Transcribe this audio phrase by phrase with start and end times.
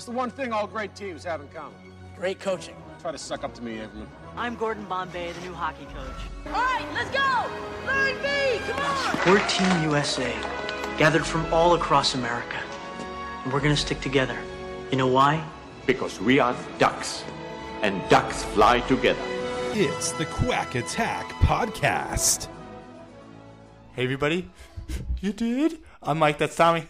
[0.00, 1.74] What's the one thing all great teams have in common?
[2.16, 2.74] Great coaching.
[3.02, 4.06] Try to suck up to me, Averman.
[4.34, 6.46] I'm Gordon Bombay, the new hockey coach.
[6.46, 7.86] All right, let's go!
[7.86, 9.18] Line B, come on!
[9.26, 10.32] We're Team USA,
[10.96, 12.56] gathered from all across America.
[13.44, 14.38] And we're gonna stick together.
[14.90, 15.44] You know why?
[15.84, 17.22] Because we are ducks,
[17.82, 19.20] and ducks fly together.
[19.74, 22.48] It's the Quack Attack Podcast.
[23.92, 24.48] Hey, everybody.
[25.20, 25.76] You did?
[26.02, 26.38] I'm Mike.
[26.38, 26.84] That's Tommy.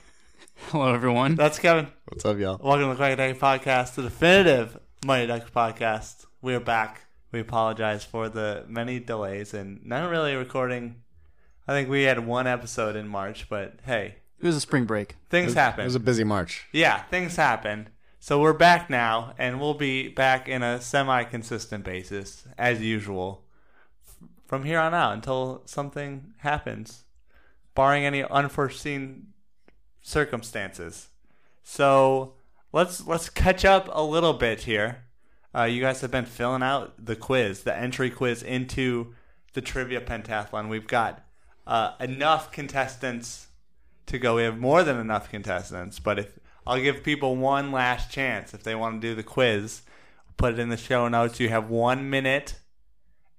[0.68, 1.34] Hello, everyone.
[1.34, 1.88] That's Kevin.
[2.10, 2.58] What's up, y'all?
[2.62, 6.26] Welcome to the Quack Attack Podcast, the definitive Mighty Ducks podcast.
[6.42, 7.06] We're back.
[7.32, 11.02] We apologize for the many delays and not really recording.
[11.68, 15.16] I think we had one episode in March, but hey, It was a spring break.
[15.28, 15.82] things happen.
[15.82, 16.66] It was a busy March.
[16.72, 17.88] yeah, things happen.
[18.18, 23.44] So we're back now, and we'll be back in a semi-consistent basis as usual
[24.46, 27.04] from here on out until something happens,
[27.74, 29.28] barring any unforeseen
[30.02, 31.06] circumstances.
[31.70, 32.34] So
[32.72, 35.04] let's let's catch up a little bit here.
[35.54, 39.14] Uh, you guys have been filling out the quiz, the entry quiz into
[39.52, 40.68] the trivia pentathlon.
[40.68, 41.22] We've got
[41.68, 43.46] uh, enough contestants
[44.06, 44.34] to go.
[44.34, 48.64] We have more than enough contestants, but if I'll give people one last chance if
[48.64, 49.82] they want to do the quiz,
[50.36, 51.38] put it in the show notes.
[51.38, 52.56] You have one minute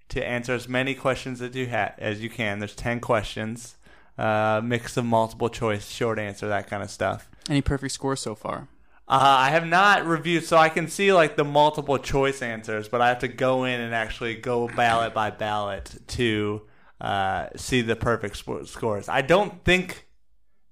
[0.08, 2.60] to answer as many questions as you ha- as you can.
[2.60, 3.76] There's ten questions,
[4.18, 7.30] uh, mix of multiple choice, short answer, that kind of stuff.
[7.50, 8.68] Any perfect scores so far?
[9.08, 13.02] Uh, I have not reviewed, so I can see like the multiple choice answers, but
[13.02, 16.62] I have to go in and actually go ballot by ballot to
[17.02, 19.10] uh, see the perfect sp- scores.
[19.10, 20.08] I don't think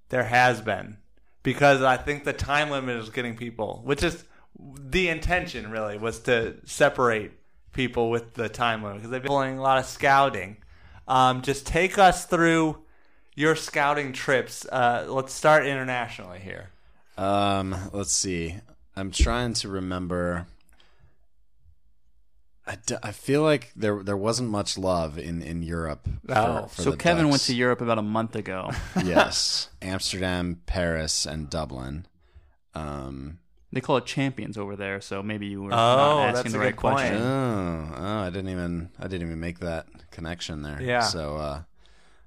[0.10, 0.98] there has been
[1.44, 4.24] because I think the time limit is getting people, which is
[4.58, 7.32] the intention really was to separate
[7.74, 10.58] people with the time limit because they've been doing a lot of scouting.
[11.08, 12.84] Um, just take us through
[13.40, 14.66] your scouting trips.
[14.66, 16.70] Uh, let's start internationally here.
[17.18, 18.56] Um, let's see.
[18.96, 20.46] I'm trying to remember.
[22.68, 26.08] I, d- I feel like there there wasn't much love in in Europe.
[26.28, 28.70] Oh, for, for so the Kevin went to Europe about a month ago.
[29.04, 32.06] yes, Amsterdam, Paris, and Dublin.
[32.76, 33.40] Um,
[33.72, 36.54] they call it champions over there, so maybe you were Oh, not that's asking a
[36.54, 36.96] the right good point.
[36.98, 37.18] question.
[37.22, 40.80] oh, oh, I didn't even I didn't even make that connection there.
[40.82, 41.02] Yeah.
[41.02, 41.62] So uh,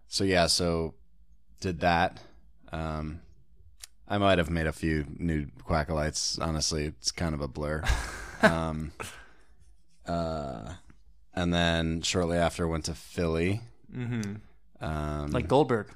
[0.08, 0.94] so yeah, so
[1.62, 2.20] did that.
[2.72, 3.20] Um,
[4.06, 6.38] I might have made a few new quackalites.
[6.40, 7.82] Honestly, it's kind of a blur.
[8.42, 8.92] um,
[10.06, 10.74] uh,
[11.32, 13.62] and then shortly after went to Philly.
[13.94, 14.84] Mm-hmm.
[14.84, 15.88] Um, Like Goldberg.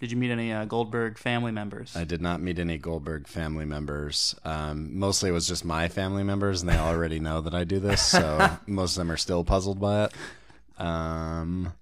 [0.00, 1.94] Did you meet any uh, Goldberg family members?
[1.94, 4.34] I did not meet any Goldberg family members.
[4.46, 7.78] Um, mostly it was just my family members, and they already know that I do
[7.78, 10.12] this, so most of them are still puzzled by it.
[10.78, 11.74] Um,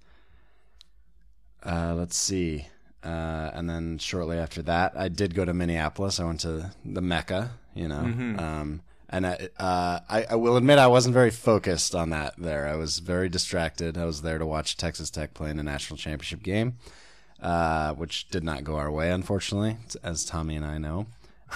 [1.63, 2.67] uh, let's see.
[3.05, 6.19] Uh, and then shortly after that, I did go to Minneapolis.
[6.19, 8.01] I went to the Mecca, you know.
[8.39, 12.67] Um, and I, uh, I, I will admit I wasn't very focused on that there.
[12.67, 13.97] I was very distracted.
[13.97, 16.75] I was there to watch Texas Tech play in a national championship game
[17.41, 21.07] uh, which did not go our way, unfortunately, as Tommy and I know.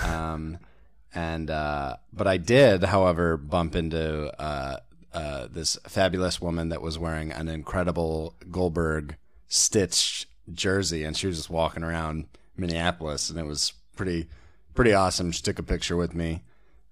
[0.02, 0.58] Um,
[1.14, 4.78] and uh, but I did, however, bump into uh,
[5.12, 9.16] uh, this fabulous woman that was wearing an incredible Goldberg
[9.48, 12.26] stitched jersey, and she was just walking around
[12.56, 14.28] Minneapolis, and it was pretty
[14.74, 15.32] pretty awesome.
[15.32, 16.42] She took a picture with me,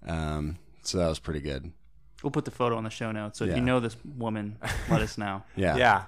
[0.06, 1.72] um, so that was pretty good.
[2.22, 3.38] We'll put the photo on the show notes.
[3.38, 3.56] So if Yeah.
[3.56, 4.58] you know this woman,
[4.90, 5.42] let us know.
[5.56, 6.02] Yeah, Yeah.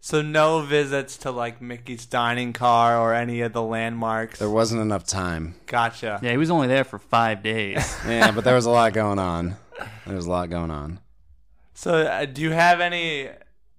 [0.00, 4.38] So no visits to like Mickey's dining car or any of the landmarks.
[4.38, 5.56] There wasn't enough time.
[5.66, 6.20] Gotcha.
[6.22, 7.96] Yeah, he was only there for five days.
[8.06, 9.56] Yeah, but there was a lot going on.
[10.06, 11.00] There was a lot going on.
[11.74, 13.28] So uh, do you have any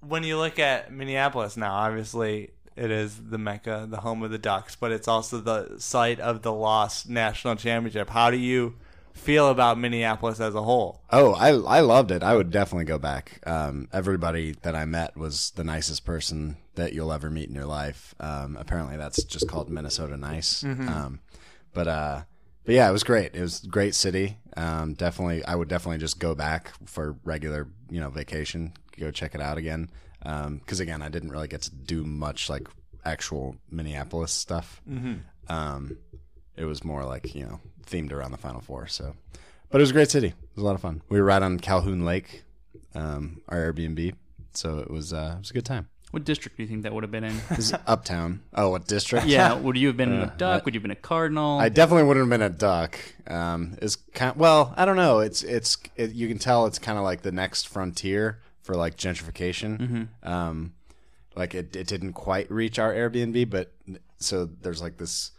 [0.02, 1.74] when you look at Minneapolis now?
[1.74, 6.20] Obviously, it is the mecca, the home of the Ducks, but it's also the site
[6.20, 8.10] of the lost national championship.
[8.10, 8.76] How do you
[9.14, 11.02] feel about Minneapolis as a whole?
[11.12, 12.24] Oh, I I loved it.
[12.24, 13.42] I would definitely go back.
[13.46, 17.66] Um, everybody that I met was the nicest person that you'll ever meet in your
[17.66, 18.16] life.
[18.20, 20.64] Um, apparently, that's just called Minnesota nice.
[20.64, 21.20] Um,
[21.74, 22.22] but uh,
[22.64, 23.36] but yeah, it was great.
[23.36, 24.38] It was a great city.
[24.56, 28.74] Um, definitely, I would definitely just go back for regular, you know, vacation.
[28.98, 29.90] Go check it out again.
[30.22, 32.68] Because again, I didn't really get to do much like
[33.06, 34.82] actual Minneapolis stuff.
[35.48, 35.98] Um,
[36.56, 38.88] it was more like you know themed around the Final Four.
[38.88, 39.16] So,
[39.70, 40.28] but it was a great city.
[40.28, 41.02] It was a lot of fun.
[41.10, 42.44] We were right on Calhoun Lake,
[42.96, 44.14] um, our Airbnb,
[44.54, 45.88] so it was uh, it was a good time.
[46.12, 47.36] what district do you think that would have been in?
[47.58, 48.42] Is uptown.
[48.54, 49.26] Oh, what district?
[49.28, 50.66] yeah, would you have been a duck?
[50.66, 51.60] would you have been a cardinal?
[51.60, 53.00] I definitely wouldn't have been a duck.
[53.28, 55.20] Um, is kind well, I don't know.
[55.20, 58.40] It's it's it, you can tell it's kind of like the next frontier
[58.70, 60.08] for like gentrification.
[60.22, 60.74] Um,
[61.36, 63.72] like it, it didn't quite reach our Airbnb, but
[64.18, 65.32] so there's like this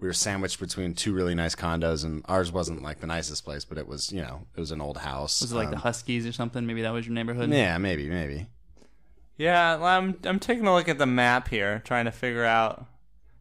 [0.00, 3.64] we were sandwiched between two really nice condos, and ours wasn't like the nicest place,
[3.66, 5.42] but it was you know it was an old house.
[5.42, 6.64] Was it like the Um, Huskies or something?
[6.66, 7.50] Maybe that was your neighborhood.
[7.50, 8.46] Yeah, maybe, maybe.
[9.36, 12.86] Yeah, I'm I'm taking a look at the map here, trying to figure out.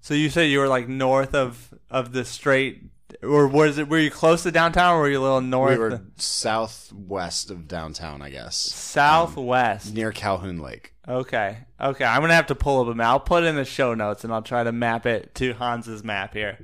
[0.01, 2.83] So you said you were like north of of the straight,
[3.23, 3.87] or was it?
[3.89, 5.71] Were you close to downtown, or were you a little north?
[5.77, 9.93] We were southwest of downtown, I guess, southwest.
[9.93, 10.93] near Calhoun Lake.
[11.07, 12.05] Okay, okay.
[12.05, 13.07] I'm gonna have to pull up a map.
[13.07, 16.03] I'll put it in the show notes, and I'll try to map it to Hans's
[16.03, 16.59] map here.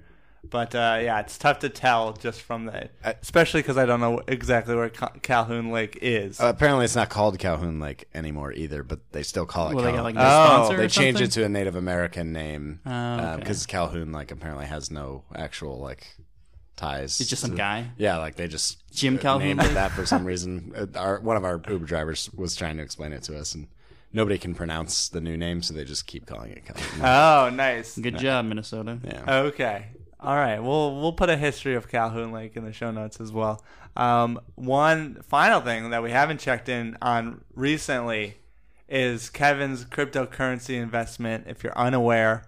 [0.50, 2.89] But uh, yeah, it's tough to tell just from the,
[3.21, 6.39] especially because I don't know exactly where Calhoun Lake is.
[6.41, 9.75] Uh, apparently, it's not called Calhoun Lake anymore either, but they still call it.
[9.75, 10.03] Well, they got, Calhoun.
[10.03, 13.21] like, no Oh, sponsor they or changed it to a Native American name Oh, uh,
[13.31, 13.39] okay.
[13.39, 16.06] because Calhoun like apparently has no actual like
[16.75, 17.19] ties.
[17.21, 17.89] It's just some guy.
[17.97, 20.73] Yeah, like they just Jim Calhoun named it that for some reason.
[20.75, 23.67] Uh, Our one of our Uber drivers was trying to explain it to us, and
[24.11, 27.01] nobody can pronounce the new name, so they just keep calling it Calhoun.
[27.03, 27.97] Oh, nice.
[27.97, 28.99] Good job, Minnesota.
[29.03, 29.23] yeah.
[29.45, 29.87] Okay.
[30.19, 30.59] All right.
[30.59, 33.63] We'll we'll put a history of Calhoun Lake in the show notes as well.
[33.95, 38.37] Um, one final thing that we haven't checked in on recently
[38.89, 41.45] is Kevin's cryptocurrency investment.
[41.47, 42.43] If you're unaware,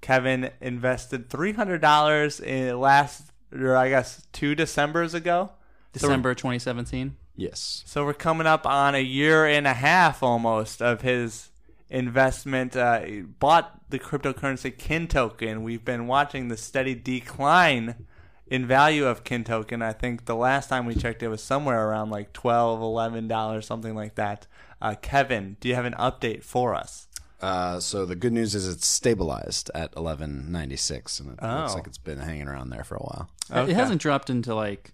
[0.00, 5.52] Kevin invested three hundred dollars in last, or I guess two December's ago.
[5.92, 7.16] December 2017.
[7.36, 7.82] Yes.
[7.86, 11.50] So we're coming up on a year and a half almost of his
[11.88, 12.76] investment.
[12.76, 15.62] Uh, he bought the cryptocurrency Kin token.
[15.62, 18.06] We've been watching the steady decline
[18.46, 19.82] in value of Kin token.
[19.82, 23.66] I think the last time we checked, it was somewhere around like 12 11 dollars,
[23.66, 24.46] something like that.
[24.82, 27.06] Uh, Kevin, do you have an update for us?
[27.40, 31.72] Uh, so the good news is it's stabilized at eleven ninety six, and it looks
[31.72, 31.74] Oh.
[31.74, 33.30] like it's been hanging around there for a while.
[33.50, 33.70] Okay.
[33.72, 34.92] It hasn't dropped into like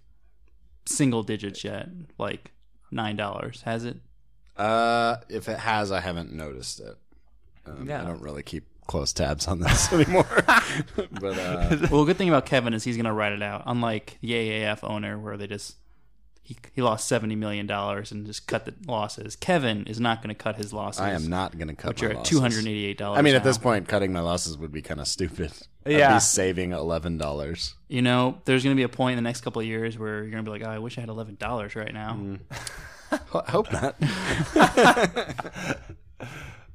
[0.85, 2.51] single digits yet, like
[2.91, 3.97] nine dollars, has it?
[4.55, 6.97] Uh, if it has, I haven't noticed it.
[7.65, 8.01] Um, Yeah.
[8.01, 10.25] I don't really keep close tabs on this anymore.
[11.11, 13.63] but uh, Well, good thing about Kevin is he's gonna write it out.
[13.65, 15.75] Unlike the AAF owner, where they just
[16.47, 19.35] he, he lost seventy million dollars and just cut the losses.
[19.35, 21.01] Kevin is not going to cut his losses.
[21.01, 21.89] I am not going to cut.
[21.89, 23.19] Which my are at two hundred eighty eight dollars.
[23.19, 25.51] I mean, at this point, cutting my losses would be kind of stupid.
[25.85, 26.13] I'd Yeah.
[26.13, 27.75] be saving eleven dollars.
[27.89, 30.21] you know, there's going to be a point in the next couple of years where
[30.23, 32.13] you're going to be like, oh, I wish I had eleven dollars right now.
[32.13, 32.39] Mm.
[33.45, 33.95] I hope not.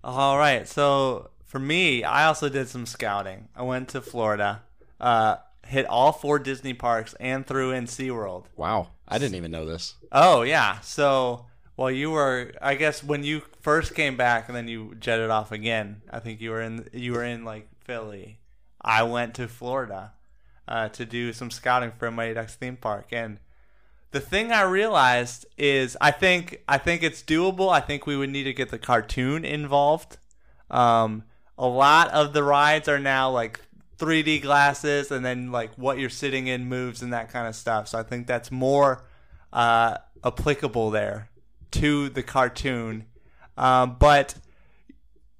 [0.05, 0.67] All right.
[0.69, 3.49] So for me, I also did some scouting.
[3.55, 4.63] I went to Florida,
[5.01, 5.37] uh,
[5.67, 8.47] hit all four Disney parks, and threw in SeaWorld.
[8.57, 9.95] wow, I didn't even know this.
[10.11, 10.81] Oh yeah.
[10.81, 15.31] So well, you were, I guess, when you first came back, and then you jetted
[15.31, 16.03] off again.
[16.11, 18.39] I think you were in, you were in like Philly.
[18.81, 20.13] I went to Florida
[20.69, 23.39] uh, to do some scouting for Mighty Ducks theme park, and
[24.11, 27.73] the thing I realized is, I think, I think it's doable.
[27.73, 30.19] I think we would need to get the cartoon involved.
[30.71, 31.25] Um,
[31.57, 33.61] a lot of the rides are now like
[34.03, 37.87] 3D glasses, and then like what you're sitting in moves and that kind of stuff.
[37.87, 39.05] So I think that's more
[39.53, 41.31] uh, applicable there
[41.71, 43.07] to the cartoon.
[43.57, 44.35] Um, but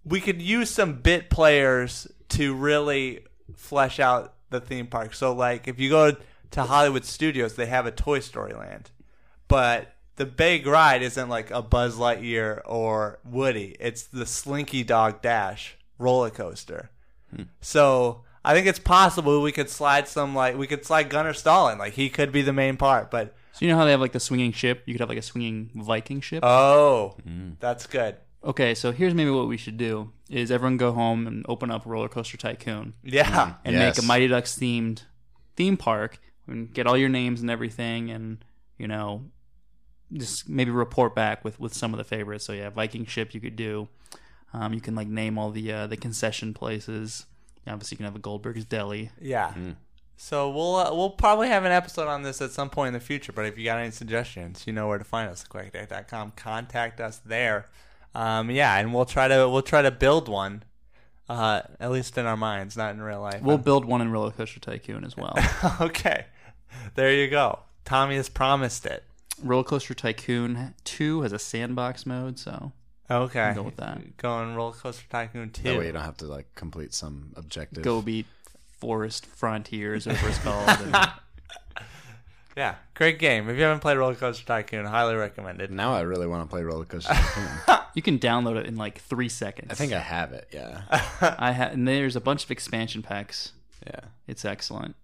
[0.05, 3.25] we could use some bit players to really
[3.57, 5.15] flesh out the theme park.
[5.15, 6.17] So, like, if you go
[6.53, 8.91] to Hollywood Studios, they have a Toy Story Land,
[9.49, 13.77] but the big ride isn't like a Buzz Lightyear or Woody.
[13.81, 16.91] It's the Slinky Dog Dash roller coaster.
[17.61, 21.77] So I think it's possible we could slide some like we could slide Gunnar Stahl
[21.79, 24.13] like he could be the main part, but So you know how they have like
[24.13, 24.83] the swinging ship?
[24.87, 26.43] You could have like a swinging Viking ship.
[26.45, 27.17] oh,
[27.61, 28.17] that's good.
[28.45, 31.83] okay, so here's maybe what we should do: is everyone go home and open up
[31.87, 33.55] Roller Coaster Tycoon Yeah.
[33.65, 33.97] and Yes.
[33.97, 35.03] make a Mighty Ducks themed
[35.57, 38.45] theme park and get all your names and everything, and
[38.79, 39.27] you know,
[40.13, 42.45] just maybe report back with with some of the favorites.
[42.45, 43.89] So yeah, Viking ship you could do.
[44.53, 47.27] Um, you can like name all the uh, the concession places.
[47.67, 49.11] Obviously, you can have a Goldberg's Deli.
[49.21, 49.55] Yeah.
[50.17, 53.01] So we'll uh, we'll probably have an episode on this at some point in the
[53.01, 53.33] future.
[53.33, 55.45] But if you got any suggestions, you know where to find us.
[55.45, 56.33] QuackDeck.com.
[56.37, 57.69] Contact us there.
[58.15, 60.63] Um, yeah, and we'll try to we'll try to build one.
[61.29, 63.41] Uh, at least in our minds, not in real life.
[63.43, 65.35] We'll build one in Roller Coaster Tycoon as well.
[65.81, 66.27] okay.
[66.95, 67.61] There you go.
[67.85, 69.05] Tommy has promised it.
[69.43, 72.73] Roller Coaster Tycoon 2 has a sandbox mode, so
[73.11, 73.53] Okay.
[73.55, 74.17] Go with that.
[74.17, 75.63] Going roller coaster tycoon two.
[75.65, 77.83] That way you don't have to like complete some objective.
[77.83, 78.27] go beat
[78.79, 80.69] Forest Frontiers, whatever it's called.
[80.81, 81.11] and-
[82.57, 83.49] Yeah, great game.
[83.49, 85.71] If you haven't played Roller Coaster Tycoon, highly recommended.
[85.71, 87.15] Now I really want to play Roller Coaster.
[87.15, 87.79] Tycoon.
[87.95, 89.69] you can download it in like three seconds.
[89.71, 90.49] I think I have it.
[90.53, 93.53] Yeah, I ha- and there's a bunch of expansion packs.
[93.87, 94.01] yeah.
[94.27, 94.97] It's excellent.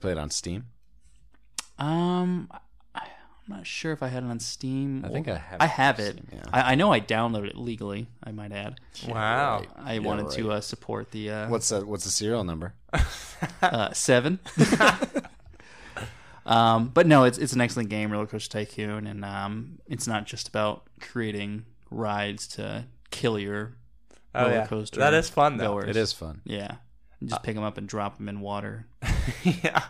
[0.00, 0.66] Play it on Steam.
[1.78, 2.58] Um, I-
[3.48, 5.04] I'm not sure if I had it on Steam.
[5.04, 6.12] I think I have I it have it.
[6.12, 6.42] Steam, yeah.
[6.52, 8.06] I, I know I downloaded it legally.
[8.22, 8.78] I might add.
[9.08, 9.58] Wow.
[9.58, 9.68] right.
[9.76, 12.74] I Yeah, wanted to uh, support the uh, What's the what's the serial number?
[13.62, 14.38] uh, seven.
[16.46, 20.26] um, but no, it's it's an excellent game, Roller Coaster Tycoon, and um, it's not
[20.26, 23.72] just about creating rides to kill your
[24.34, 24.66] Oh, roller yeah.
[24.66, 24.98] coaster.
[25.00, 25.72] That is fun, though.
[25.74, 25.90] goers.
[25.90, 26.40] It is fun.
[26.44, 26.76] Yeah,
[27.20, 28.86] You just pick them up and drop them in water.
[29.44, 29.82] yeah.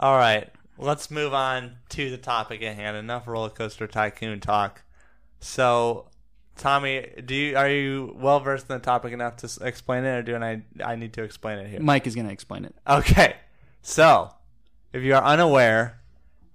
[0.00, 0.48] All right.
[0.82, 2.96] Let's move on to the topic at hand.
[2.96, 4.82] Enough roller coaster tycoon talk.
[5.38, 6.08] So,
[6.56, 10.22] Tommy, do you are you well versed in the topic enough to explain it, or
[10.22, 11.80] do I I need to explain it here?
[11.80, 12.74] Mike is going to explain it.
[12.88, 13.36] Okay.
[13.82, 14.32] So,
[14.94, 16.00] if you are unaware,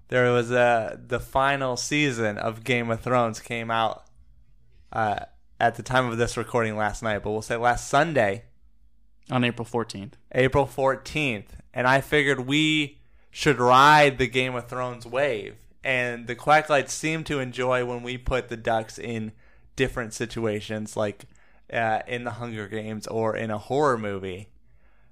[0.07, 4.05] there was a the final season of Game of Thrones came out
[4.91, 5.19] uh,
[5.59, 8.45] at the time of this recording last night, but we'll say last Sunday,
[9.29, 10.13] On April 14th.
[10.31, 12.99] April 14th, and I figured we
[13.35, 15.57] should ride the Game of Thrones wave.
[15.83, 19.33] And the Quacklights seem to enjoy when we put the ducks in
[19.75, 21.25] different situations, like
[21.71, 24.47] uh, in the Hunger Games or in a horror movie.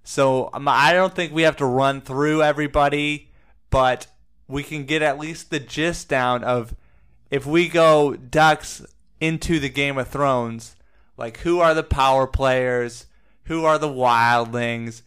[0.06, 3.30] So um, I don't think we have to run through everybody,
[3.70, 4.08] but
[4.48, 6.74] we can get at least the gist down of
[7.30, 8.86] if we go ducks
[9.20, 10.78] into the Game of Thrones,
[11.18, 13.06] like who are the power players,
[13.44, 15.02] who are the wildlings,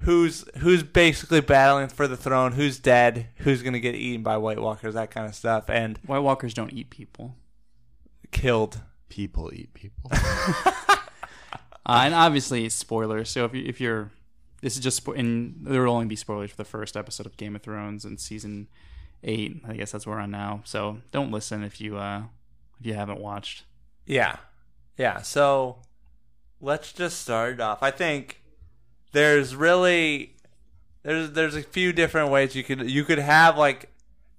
[0.00, 4.60] who's who's basically battling for the throne, who's dead, who's gonna get eaten by White
[4.60, 7.34] Walkers, that kind of stuff, and White Walkers don't eat people.
[8.30, 8.80] killed.
[9.08, 10.10] People eat people.
[11.86, 13.30] Uh, and obviously, spoilers.
[13.30, 14.10] So if, you, if you're.
[14.60, 15.02] This is just.
[15.04, 18.04] spo- And there will only be spoilers for the first episode of Game of Thrones
[18.04, 18.68] and season
[19.24, 19.60] eight.
[19.66, 20.60] I guess that's where we're on now.
[20.64, 22.24] So don't listen if you uh
[22.78, 23.64] if you haven't watched.
[24.06, 24.36] Yeah.
[24.98, 25.22] Yeah.
[25.22, 25.78] So
[26.60, 27.82] let's just start it off.
[27.82, 28.39] I think
[29.12, 30.34] there's really
[31.02, 33.90] there's there's a few different ways you could you could have like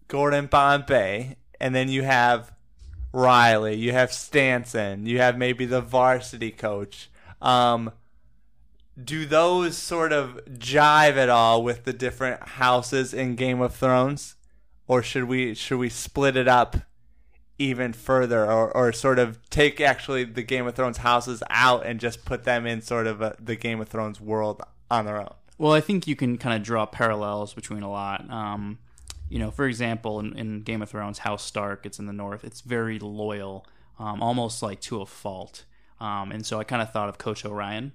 [0.07, 2.51] Gordon Bombay and then you have
[3.13, 7.09] Riley, you have Stanson, you have maybe the varsity coach.
[7.41, 7.91] Um
[9.01, 14.35] do those sort of jive at all with the different houses in Game of Thrones?
[14.87, 16.77] Or should we should we split it up
[17.61, 21.99] even further or, or sort of take actually the Game of Thrones houses out and
[21.99, 25.33] just put them in sort of a, the Game of Thrones world on their own.
[25.57, 28.27] Well, I think you can kind of draw parallels between a lot.
[28.29, 28.79] Um,
[29.29, 32.43] you know, for example, in, in Game of Thrones, House Stark, it's in the north.
[32.43, 33.65] It's very loyal,
[33.99, 35.65] um, almost like to a fault.
[35.99, 37.93] Um, and so I kind of thought of Coach Orion.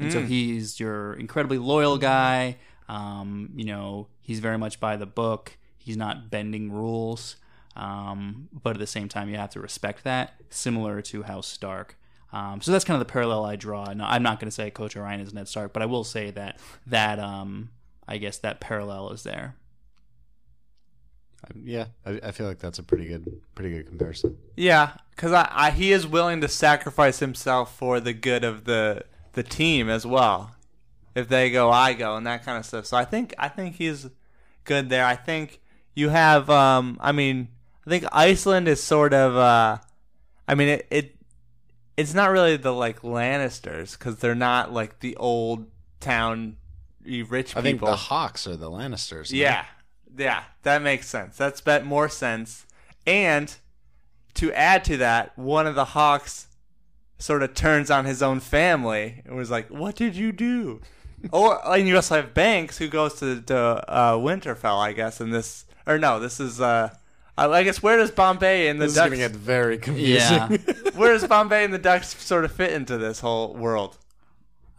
[0.00, 2.58] And so he's your incredibly loyal guy.
[2.88, 5.58] Um, you know, he's very much by the book.
[5.76, 7.34] He's not bending rules.
[7.78, 11.96] Um, but at the same time, you have to respect that, similar to House Stark.
[12.32, 13.92] Um, so that's kind of the parallel I draw.
[13.94, 16.30] No, I'm not going to say Coach Orion is Ned Stark, but I will say
[16.32, 17.70] that that um,
[18.06, 19.54] I guess that parallel is there.
[21.54, 24.36] yeah, I, I feel like that's a pretty good pretty good comparison.
[24.56, 29.04] Yeah, because I, I, he is willing to sacrifice himself for the good of the
[29.32, 30.54] the team as well.
[31.14, 32.86] If they go, I go, and that kind of stuff.
[32.86, 34.08] So I think I think he's
[34.64, 35.04] good there.
[35.04, 35.60] I think
[35.94, 36.50] you have.
[36.50, 37.48] Um, I mean,
[37.88, 39.34] I think Iceland is sort of.
[39.34, 39.78] Uh,
[40.46, 41.16] I mean, it, it
[41.96, 45.68] it's not really the like Lannisters because they're not like the old
[45.98, 46.58] town
[47.02, 47.58] rich people.
[47.58, 49.30] I think the Hawks are the Lannisters.
[49.32, 49.64] Yeah,
[50.18, 51.38] yeah, that makes sense.
[51.38, 52.66] That's bet more sense.
[53.06, 53.56] And
[54.34, 56.48] to add to that, one of the Hawks
[57.16, 60.82] sort of turns on his own family and was like, "What did you do?"
[61.32, 65.22] or and you also have Banks who goes to to uh, Winterfell, I guess.
[65.22, 66.60] In this, or no, this is.
[66.60, 66.90] uh
[67.38, 69.10] I I guess where does Bombay and the This is Ducks?
[69.10, 70.16] gonna get very confusing.
[70.16, 70.48] Yeah.
[70.96, 73.96] where does Bombay and the Ducks sort of fit into this whole world?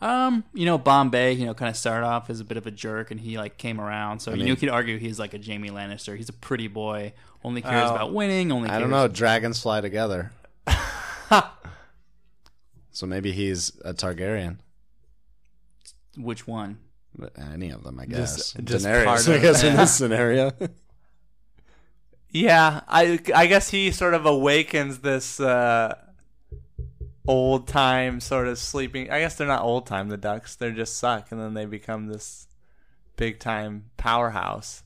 [0.01, 2.71] Um, you know, Bombay, you know, kind of started off as a bit of a
[2.71, 4.19] jerk, and he like came around.
[4.19, 6.15] So you mean- know, you could argue he's like a Jaime Lannister.
[6.15, 7.13] He's a pretty boy,
[7.43, 7.95] only cares Oh.
[7.95, 8.51] about winning.
[8.51, 9.07] Only I don't know.
[9.07, 10.31] Dragons fly together.
[12.91, 14.57] so maybe he's a Targaryen.
[16.17, 16.77] which one.
[17.37, 18.35] Any of them, I guess.
[18.53, 20.51] Just- just Daenerys, part I of- guess, in this scenario.
[22.31, 25.95] Yeah, I I guess he sort of awakens this uh,
[27.27, 29.09] old time sort of sleeping.
[29.09, 30.09] I guess they're not old time.
[30.09, 32.47] The Ducks they're just suck, and then they become this
[33.15, 34.83] big time powerhouse.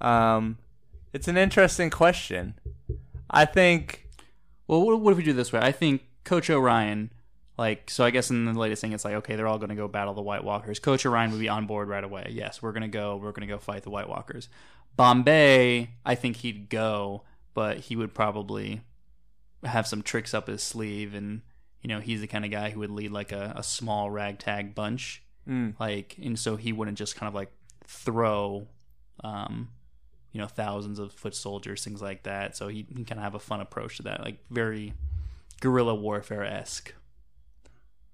[0.00, 0.58] Um,
[1.12, 2.54] it's an interesting question.
[3.30, 4.08] I think
[4.68, 5.60] Well, what, if we do this way?
[5.60, 7.10] I think Coach Orion,
[7.56, 9.74] like, so I guess in the latest thing, it's like, okay, they're all going to
[9.76, 10.78] go battle the White Walkers.
[10.78, 12.28] Coach Orion would be on board right away.
[12.30, 13.16] Yes, we're going to go.
[13.16, 14.48] We're going to go fight the White Walkers.
[14.96, 18.80] Bombay, I think he'd go, but he would probably
[19.64, 21.42] have some tricks up his sleeve, and
[21.82, 24.74] you know, he's the kind of guy who would lead like a, a small ragtag
[24.74, 25.74] bunch, Mm.
[25.78, 27.50] like, and so he wouldn't just kind of like
[27.86, 28.66] throw,
[29.22, 29.68] um,
[30.32, 32.56] you know thousands of foot soldiers, things like that.
[32.56, 34.94] So he, he kind of have a fun approach to that, like very
[35.60, 36.94] guerrilla warfare esque.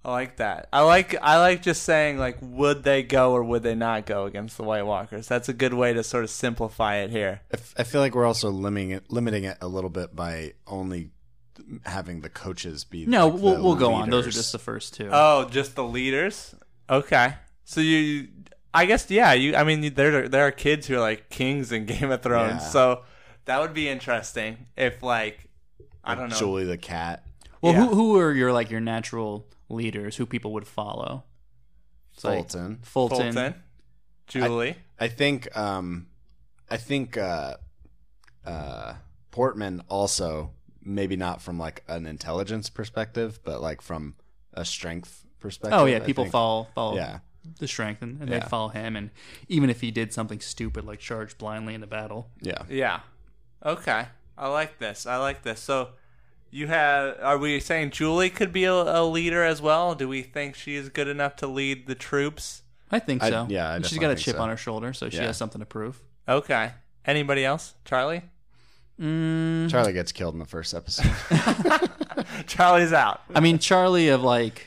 [0.05, 0.69] I like that.
[0.73, 4.25] I like I like just saying like would they go or would they not go
[4.25, 5.29] against the White Walkers?
[5.29, 7.43] That's a good way to sort of simplify it here.
[7.53, 10.55] I f- I feel like we're also limiting it, limiting it a little bit by
[10.67, 11.11] only
[11.85, 13.05] having the coaches be.
[13.05, 14.09] No, like, we'll the we'll go on.
[14.09, 15.11] Those are just the first two.
[15.13, 16.55] Oh, just the leaders?
[16.89, 17.35] Okay.
[17.65, 18.29] So you
[18.73, 21.85] I guess yeah, you I mean there there are kids who are like kings in
[21.87, 22.63] Game of Thrones.
[22.63, 22.69] Yeah.
[22.69, 23.03] So
[23.45, 25.51] that would be interesting if like
[26.03, 26.37] I don't know.
[26.37, 27.23] Julie the cat.
[27.61, 27.87] well, yeah.
[27.87, 30.17] who who are your like your natural leaders?
[30.17, 31.25] Who people would follow?
[32.15, 32.79] It's like Fulton.
[32.83, 33.33] Fulton.
[33.33, 33.55] Fulton,
[34.27, 34.77] Julie.
[34.99, 36.09] I think um
[36.69, 37.57] I think uh
[38.45, 38.95] uh
[39.31, 40.51] Portman also
[40.83, 44.15] maybe not from like an intelligence perspective, but like from
[44.55, 45.79] a strength perspective.
[45.81, 46.33] Oh yeah, I people think.
[46.33, 47.21] follow follow Yeah.
[47.59, 48.41] the strength, and, and Yeah.
[48.41, 48.97] they follow him.
[48.97, 49.11] And
[49.49, 52.63] even if he did something stupid like charge blindly in into battle, Yeah.
[52.69, 53.01] Yeah.
[53.65, 54.07] Okay.
[54.37, 55.07] I like this.
[55.07, 55.61] I like this.
[55.61, 55.91] So
[56.51, 59.95] you have are we saying Julie could be a, a leader as well?
[59.95, 62.63] Do we think she is good enough to lead the troops?
[62.91, 63.47] I think I- so.
[63.49, 64.43] yeah, I And she's definitely got a think chip so.
[64.43, 65.27] on her shoulder, so she Yeah.
[65.27, 66.01] has something to prove.
[66.29, 66.73] Okay.
[67.05, 67.75] Anybody else?
[67.85, 68.23] Charlie?
[69.01, 71.11] Mm, Charlie gets killed in the first episode.
[72.47, 73.23] Charlie's out.
[73.35, 74.67] I mean, Charlie of like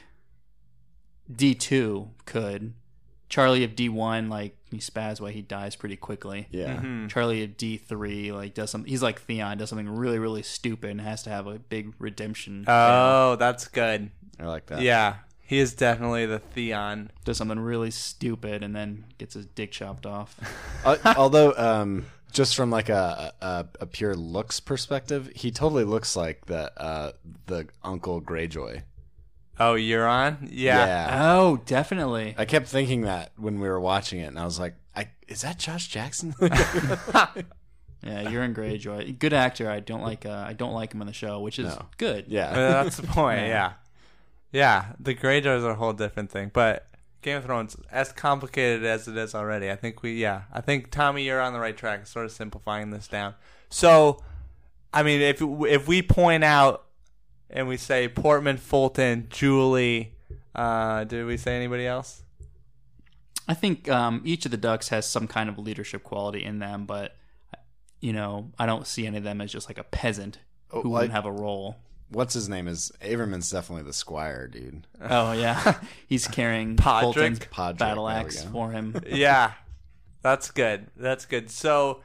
[1.33, 2.73] D two could.
[3.29, 6.47] Charlie of D one, like he spaz away, he dies pretty quickly.
[6.51, 6.75] Yeah.
[6.77, 7.07] Mm-hmm.
[7.07, 8.89] Charlie of D three, like does something.
[8.89, 12.65] He's like Theon, does something really, really stupid, and has to have a big redemption.
[12.67, 14.11] Oh, that's good.
[14.39, 14.81] I like that.
[14.81, 15.15] Yeah.
[15.45, 17.11] He is definitely the Theon.
[17.25, 20.39] does something really stupid, and then gets his dick chopped off.
[20.85, 26.15] Uh, although, um, just from like a, a a pure looks perspective, he totally looks
[26.17, 27.11] like the uh
[27.45, 28.81] the Uncle Greyjoy.
[29.59, 30.49] Oh, Euron?
[30.51, 31.19] Yeah.
[31.37, 32.33] Oh, definitely.
[32.37, 35.41] I kept thinking that when we were watching it, and I was like, "I is
[35.41, 36.33] that Josh Jackson?"
[38.05, 39.17] Yeah, Euron Greyjoy.
[39.17, 39.69] Good actor.
[39.69, 40.25] I don't like.
[40.25, 41.85] Uh, I don't like him in the show, which is No.
[41.97, 42.25] good.
[42.27, 43.47] yeah, Uh, that's the point.
[43.47, 43.73] Yeah.
[44.51, 44.87] Yeah.
[44.99, 46.51] The Greyjoys are a whole different thing.
[46.53, 46.85] But
[47.21, 50.91] Game of Thrones, as complicated as it is already, I think we, yeah, I think
[50.91, 53.35] Tommy, you're on the right track, sort of simplifying this down.
[53.69, 54.21] So,
[54.93, 56.83] I mean, if if we point out
[57.53, 60.13] and we say Portman, Fulton, Julie,
[60.53, 62.23] uh, did we say anybody else?
[63.47, 66.85] I think um, each of the ducks has some kind of leadership quality in them,
[66.85, 67.15] but
[67.99, 70.39] you know, I don't see any of them as just like a peasant
[70.69, 71.77] who Oh, wouldn't have a role.
[72.09, 72.67] what's his name?
[72.67, 74.87] Is Averman's definitely the squire, dude.
[75.01, 77.01] Oh yeah, he's carrying Podrick?
[77.13, 78.95] Fulton's Podrick, battle axe for him.
[79.07, 79.53] yeah,
[80.21, 80.87] that's good.
[80.97, 81.49] That's good.
[81.49, 82.01] So,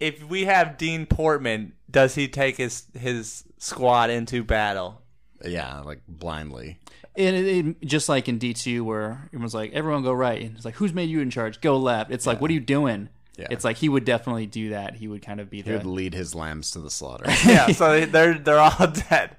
[0.00, 5.02] if we have Dean Portman, does he take his his squad into battle?
[5.44, 6.78] Yeah, like blindly.
[7.16, 10.56] And it, it, just like in D two, where everyone's like, "Everyone go right," and
[10.56, 11.60] it's like, "Who's made you in charge?
[11.60, 13.46] Go left." It's like, "What are you doing?" Yeah.
[13.50, 14.96] It's like he would definitely do that.
[14.96, 17.24] He would kind of be He would lead his lambs to the slaughter.
[17.46, 19.36] Yeah, so they're they're all dead.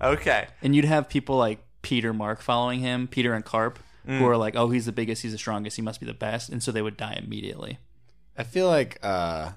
[0.00, 0.46] Okay.
[0.62, 4.18] and you'd have people like Peter Mark following him, Peter and Karp, Mm.
[4.18, 6.48] who are like, "Oh, he's the biggest, he's the strongest, he must be the best,"
[6.48, 7.78] and so they would die immediately.
[8.36, 9.52] I feel like uh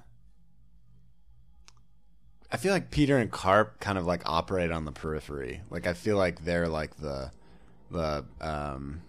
[2.56, 5.60] I feel like Peter and Karp kind of like operate on the periphery.
[5.68, 7.30] Like I feel like they're like the
[7.90, 9.02] the um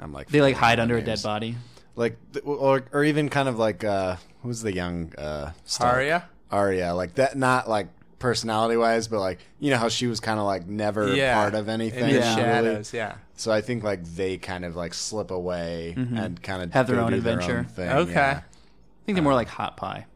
[0.00, 1.54] I'm like They like hide their under a dead body.
[1.94, 5.94] Like or or even kind of like uh who's the young uh Stark?
[5.94, 6.24] Arya?
[6.50, 7.86] Arya, like that not like
[8.18, 11.34] personality wise, but like you know how she was kind of like never Yeah.
[11.40, 12.02] part of anything.
[12.02, 12.34] In the Yeah.
[12.34, 12.42] really.
[12.42, 13.14] shadows, yeah.
[13.36, 16.72] So I think like they kind of like slip away and kind of Mm-hmm.
[16.78, 17.62] Have their go own do adventure.
[17.62, 18.12] thing, Okay.
[18.12, 18.40] yeah.
[18.42, 20.06] I think they're more like hot pie.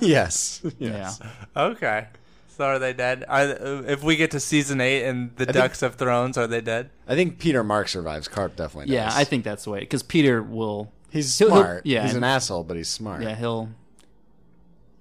[0.00, 0.62] Yes.
[0.78, 1.20] yes.
[1.20, 1.30] Yeah.
[1.56, 2.06] Okay.
[2.56, 3.24] So are they dead?
[3.28, 3.42] Are
[3.86, 6.90] if we get to season eight and the think- Ducks of Thrones, are they dead?
[7.08, 8.28] I think Peter Mark survives.
[8.28, 8.94] Karp definitely does.
[8.94, 10.92] Yeah, I think that's the way because Peter will.
[11.10, 11.86] he's he'll- he'll- smart.
[11.86, 13.22] yeah, he's an asshole, but he's smart.
[13.22, 13.70] Yeah, he'll.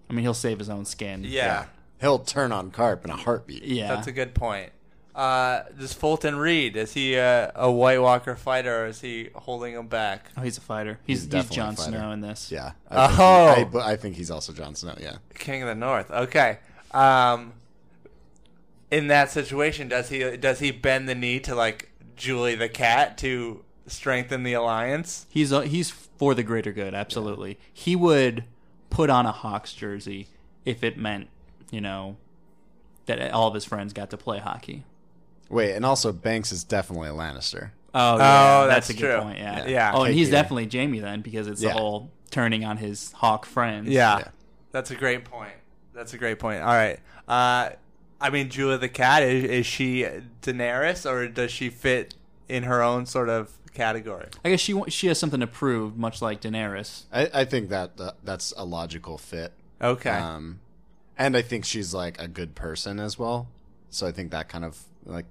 [0.10, 1.24] I mean, he'll save his own skin.
[1.26, 1.66] Yeah,
[2.02, 3.64] he'll turn on Karp in a heartbeat.
[3.64, 3.88] yeah.
[3.96, 4.72] that's a good point.
[5.16, 9.74] Uh, does Fulton Reed is he a, a White Walker fighter or is he holding
[9.76, 10.32] him back?
[10.36, 11.00] Oh, he's a fighter.
[11.06, 11.92] He's, He's he's, definitely a Jon fighter.
[11.92, 12.52] Snow in this.
[12.52, 12.72] Yeah.
[12.90, 13.54] I think Oh.
[13.56, 14.96] he- I, but I think he's also Jon Snow.
[15.00, 15.18] Yeah.
[15.36, 16.10] King of the North.
[16.10, 16.58] Okay.
[16.92, 17.54] Um,
[18.90, 23.18] in that situation, does he does he bend the knee to like Julie the cat
[23.20, 25.26] to strengthen the alliance?
[25.30, 26.94] He's uh, he's for the greater good.
[26.94, 28.44] Absolutely, he would
[28.92, 30.28] put on a Hawks jersey
[30.66, 31.28] if it meant
[31.72, 32.18] you know
[33.08, 34.84] that all of his friends got to play hockey.
[35.54, 37.72] Wait, and also Banks is definitely a Lannister.
[37.94, 39.22] Oh, yeah, that's, that's a good true.
[39.22, 39.38] point.
[39.38, 39.68] Yeah, Yeah.
[39.68, 39.92] Yeah.
[39.94, 40.32] Oh, and he's you.
[40.32, 41.74] definitely Jaime then because it's Yeah.
[41.74, 43.88] the whole turning on his Hawk friends.
[43.90, 44.28] Yeah, Yeah.
[44.72, 45.54] that's a great point.
[45.94, 46.62] That's a great point.
[46.62, 47.00] All right.
[47.28, 47.70] Uh,
[48.20, 50.08] I mean, Julia the cat is, is she
[50.42, 52.16] Daenerys or does she fit
[52.50, 54.28] in her own sort of category.
[54.46, 57.04] I guess she wa- she has something to prove, much like Daenerys.
[57.12, 59.52] I, I think that uh, that's a logical fit.
[59.82, 60.10] Okay.
[60.12, 60.60] Um,
[61.18, 63.48] and I think she's like a good person as well.
[63.90, 65.26] So I think that kind of like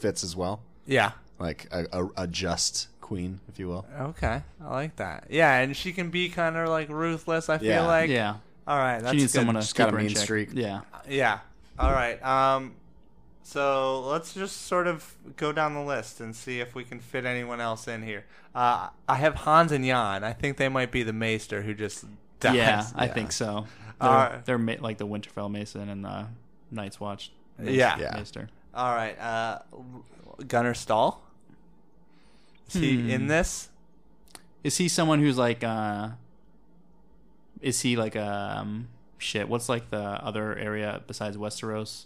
[0.00, 0.60] fits as well.
[0.86, 1.12] yeah.
[1.38, 3.86] Like a, a, a just queen, if you will.
[3.98, 4.42] Okay.
[4.62, 5.28] I like that.
[5.30, 7.48] Yeah, and she can be kind of like ruthless.
[7.48, 7.86] I feel Yeah.
[7.86, 8.10] like.
[8.10, 8.36] yeah,
[8.66, 8.98] All right.
[9.00, 9.38] That's she needs good.
[9.38, 10.22] someone to She's got keep a her in mean check.
[10.22, 10.48] streak.
[10.52, 11.38] Yeah, Yeah.
[11.78, 12.22] All right.
[12.22, 12.74] Um,
[13.42, 17.24] so let's just sort of go down the list and see if we can fit
[17.24, 18.24] anyone else in here.
[18.54, 20.22] Uh, I have Hans and Jan.
[20.22, 22.04] I think they might be the Maester who just
[22.38, 22.54] dies.
[22.54, 23.66] yeah, I think so.
[24.00, 24.44] They're, Alright.
[24.44, 26.26] they're ma- like the Winterfell Mason and the
[26.70, 27.32] Night's Watch.
[27.62, 27.98] Yeah.
[27.98, 28.10] Yeah.
[28.16, 28.48] Maester.
[28.74, 29.18] All right.
[29.18, 29.58] Uh,
[30.46, 31.22] Gunnar Stahl.
[32.68, 33.68] Is he in this?
[34.62, 35.64] Is he someone who's like?
[35.64, 36.10] uh
[37.60, 39.48] Is he like um shit?
[39.48, 42.04] What's like the other area besides Westeros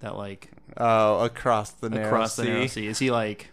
[0.00, 2.48] that like Oh, across the narrow across the sea.
[2.50, 2.86] narrow sea?
[2.88, 3.48] Is he like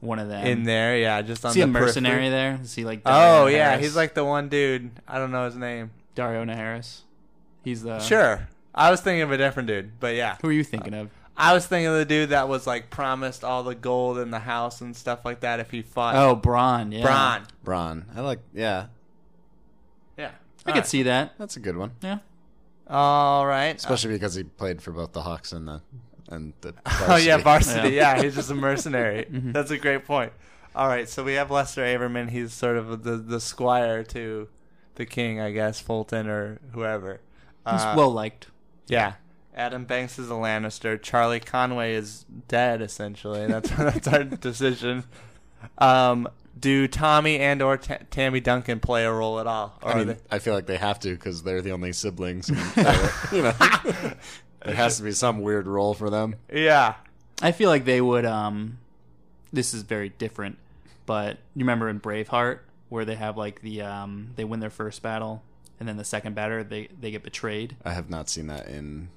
[0.00, 0.46] one of them?
[0.46, 2.30] In there, yeah, just on Is he the a mercenary periphery.
[2.30, 2.58] there?
[2.62, 3.02] Is he like?
[3.06, 3.80] Oh yeah, Naharis?
[3.80, 4.90] he's like the one dude.
[5.06, 5.90] I don't know his name.
[6.16, 7.02] Daario Naharis.
[7.62, 10.64] He's the Sure, I was thinking of a different dude, but yeah, Who are you
[10.64, 11.10] thinking of?
[11.40, 14.40] I was thinking of the dude that was like promised all the gold in the
[14.40, 16.16] house and stuff like that if he fought.
[16.16, 16.92] Oh, Bronn.
[16.92, 17.44] Yeah, Bronn.
[17.64, 18.04] Braun.
[18.16, 18.40] I like.
[18.52, 18.86] Yeah,
[20.16, 20.32] Yeah,
[20.66, 21.34] I could see that.
[21.38, 21.92] that's a good one.
[22.02, 22.18] Yeah.
[22.88, 23.76] All right.
[23.76, 25.80] Especially because he played for both the Hawks and the
[26.28, 26.74] and the.
[27.08, 27.42] Oh yeah, varsity.
[27.78, 27.94] varsity.
[27.94, 28.16] Yeah.
[28.16, 29.26] Yeah, he's just a mercenary.
[29.30, 30.32] That's a great point.
[30.74, 32.30] All right, so we have Lester Averman.
[32.30, 34.48] He's sort of the the squire to
[34.96, 37.20] the king, I guess, Fulton or whoever.
[37.70, 38.48] He's Uh, well liked.
[38.88, 39.14] Yeah.
[39.58, 41.00] Adam Banks is a Lannister.
[41.02, 42.80] Charlie Conway is dead.
[42.80, 45.04] Essentially, that's that's our decision.
[45.78, 49.78] Um, do Tommy and or Ta Tammy Duncan play a role at all?
[49.82, 52.48] Or I mean, they- I feel like they have to because they're the only siblings.
[52.50, 53.52] and they're- you know,
[54.64, 56.36] there has to be some weird role for them.
[56.52, 56.94] yeah.
[57.40, 58.24] I feel like they would.
[58.24, 58.78] Um,
[59.52, 60.58] this is very different,
[61.06, 65.02] but you remember in Braveheart where they have like the um, they win their first
[65.02, 65.44] battle,
[65.78, 67.76] and then the second battle they they get betrayed.
[67.84, 69.10] I have not seen that in.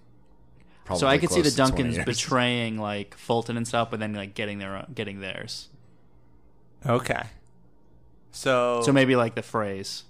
[0.85, 3.91] Probably so I could see the close to 20 Duncans betraying like Fulton and stuff,
[3.91, 5.69] but then like getting their own, getting theirs.
[6.85, 7.23] Okay.
[8.31, 10.03] So So maybe like the phrase.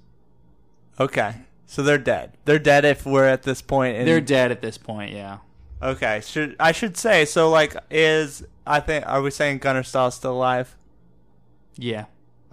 [1.00, 1.36] okay.
[1.66, 2.34] So they're dead.
[2.44, 3.96] They're dead if we're at this point.
[3.96, 5.14] In, They're dead at this point.
[5.14, 5.38] Yeah.
[5.82, 6.22] Okay.
[6.22, 7.50] Should I should say so?
[7.50, 10.76] Like, is I think are we saying Gunnar Stahl's still alive?
[11.78, 12.06] Yeah.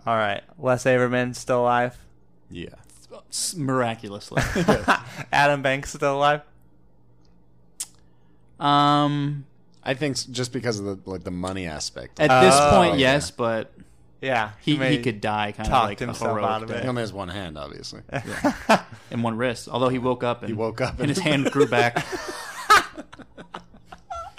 [0.07, 0.43] All right.
[0.57, 1.99] Les Averman still alive.
[2.49, 2.69] Yeah.
[3.29, 4.41] S- Miraculously.
[5.33, 6.43] Adam Banks still alive.
[8.61, 9.45] Um.
[9.85, 12.21] I think s- just because of the like the money aspect.
[12.21, 13.13] At this Oh, point, yeah.
[13.15, 13.73] yes, but
[14.21, 14.51] Yeah.
[14.61, 16.83] he may he could die kind of talked like a himself heroic out of death.
[16.83, 18.03] he only has one hand, obviously.
[19.11, 19.69] and one wrist.
[19.71, 22.05] Although he woke up and He woke up and and- his hand grew back.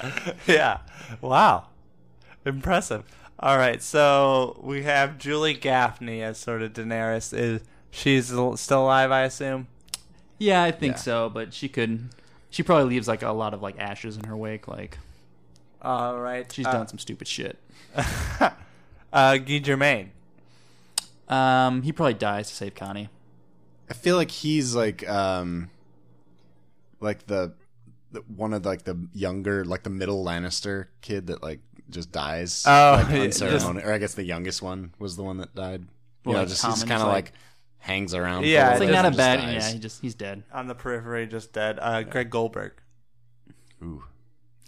[0.48, 0.80] yeah.
[1.22, 1.68] Wow.
[2.46, 3.04] Impressive.
[3.40, 3.82] All right.
[3.82, 7.34] So we have Julie Gaffney as sort of Daenerys.
[7.38, 9.12] Is she's l- still alive?
[9.12, 9.68] I assume.
[10.38, 11.00] yeah, I think Yeah.
[11.02, 11.30] so.
[11.30, 12.10] But she could.
[12.50, 14.68] She probably leaves like a lot of like ashes in her wake.
[14.68, 14.98] Like
[15.82, 16.52] All right.
[16.52, 17.58] she's uh, done some stupid shit.
[19.12, 20.12] Uh, Guy Germain.
[21.28, 23.10] Um, he probably dies to save Connie.
[23.90, 25.72] I feel like he's like um
[27.00, 27.54] like the,
[28.12, 31.60] the one of like the younger like the middle Lannister kid that like
[31.90, 33.84] just dies Oh, like yeah, unceremonious.
[33.84, 35.86] or I guess the youngest one was the one that died.
[36.26, 37.34] You know, like just Tommen, he's kind of like- like,
[37.80, 38.46] hangs around.
[38.46, 39.40] Yeah, for It's like not a bad.
[39.54, 40.44] just Yeah, he just he's dead.
[40.54, 41.80] on the periphery, just dead.
[41.82, 42.74] Uh, Greg Goldberg.
[43.84, 44.04] Ooh.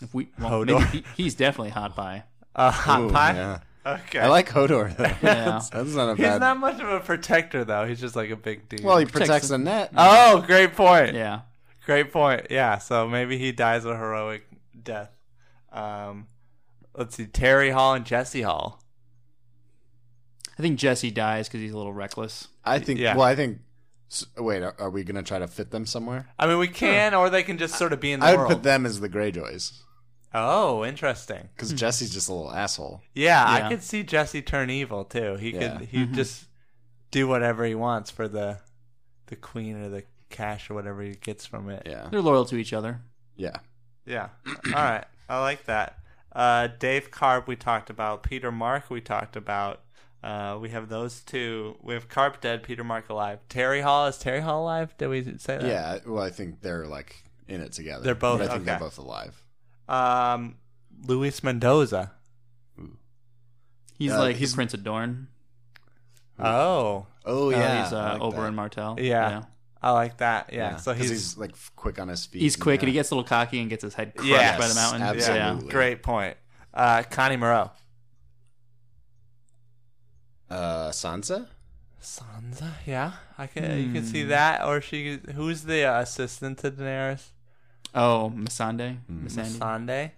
[0.01, 0.79] If we well, Hodor.
[0.79, 2.23] maybe he, he's definitely hot pie.
[2.53, 3.33] Uh, hot Ooh, pie.
[3.33, 3.59] yeah.
[3.85, 4.19] Okay.
[4.19, 5.03] I like Hodor though.
[5.27, 5.45] Yeah.
[5.45, 6.41] that's, that's not a He's bad.
[6.41, 7.85] not much of a protector though.
[7.87, 8.83] He's just like a big dude.
[8.83, 9.91] well, he protects protects the- the net.
[9.95, 11.13] oh, great point.
[11.15, 11.41] Yeah.
[11.85, 12.47] Great point.
[12.49, 12.77] Yeah.
[12.79, 14.43] So maybe he dies a heroic
[14.83, 15.11] death.
[15.71, 16.27] Um,
[16.93, 17.25] let's see.
[17.25, 18.80] Terry Hall and Jesse Hall.
[20.61, 22.47] I think Jesse dies because he's a little reckless.
[22.63, 22.99] I think.
[22.99, 23.15] Yeah.
[23.15, 23.59] Well, I think.
[24.11, 26.27] s- Wait, are, are we gonna try to fit them somewhere?
[26.37, 28.37] I mean, we can, or they can just sort of be in the I would
[28.39, 28.51] world.
[28.51, 29.73] put them as the Greyjoys
[30.33, 31.49] Oh, interesting.
[31.55, 33.01] because Jesse's just a little asshole.
[33.13, 35.35] Yeah, I could see Jesse turn evil too.
[35.35, 35.77] He Yeah.
[35.77, 35.87] could.
[35.87, 36.45] He would just
[37.09, 38.59] do whatever he wants for the
[39.27, 41.83] the queen or the cash or whatever he gets from it.
[41.85, 43.01] Yeah, They're loyal to each other.
[43.35, 43.57] yeah.
[44.05, 44.29] Yeah.
[44.67, 45.05] All right.
[45.29, 45.97] I like that.
[46.33, 48.23] Uh, Dave Karp we talked about.
[48.23, 49.81] Peter Mark, we talked about.
[50.23, 51.75] Uh, we have those two.
[51.81, 53.39] We have Karp dead, Peter Mark alive.
[53.49, 54.95] Terry Hall is Terry Hall alive?
[54.97, 55.63] Did we say that?
[55.65, 58.03] Yeah, well, I think they're like in it together.
[58.03, 59.41] They're both- But I think they're both alive.
[59.89, 60.57] Um,
[61.05, 62.11] Luis Mendoza.
[63.97, 65.27] He's Uh, like he's- he's Prince of Dorne.
[66.39, 68.51] Oh, Oh Uh, yeah, he's I uh, like over that.
[68.51, 68.97] Martell.
[68.99, 69.43] yeah.
[69.83, 70.51] I like that.
[70.53, 70.71] Yeah.
[70.71, 72.41] Yeah, So 'cause he's, like f- quick on his feet.
[72.41, 74.67] He's quick and he gets a little cocky and gets his head crushed Yes, by
[74.67, 75.01] the mountain.
[75.01, 75.35] absolutely.
[75.39, 75.59] Yeah.
[75.59, 75.69] yeah.
[75.71, 76.37] Great point.
[76.73, 77.71] Uh, Connie Moreau.
[80.51, 81.47] Uh, Sansa.
[82.01, 83.63] Sansa, yeah, I can.
[83.77, 84.07] You can Hmm.
[84.07, 85.19] see that, or she.
[85.35, 87.27] Who's the uh, assistant to Daenerys?
[87.93, 88.97] Oh, Missandei.
[89.07, 89.25] Hmm.
[89.27, 89.57] Missandei.
[89.59, 90.11] Sunday.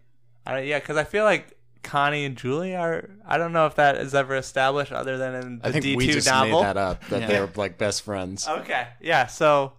[0.45, 3.09] I don't, yeah, because I feel like Connie and Julie are.
[3.27, 6.59] I don't know if that is ever established other than in the D two novel.
[6.61, 7.27] made that up that Yeah.
[7.27, 8.47] they're like best friends.
[8.47, 9.27] Okay, yeah.
[9.27, 9.73] So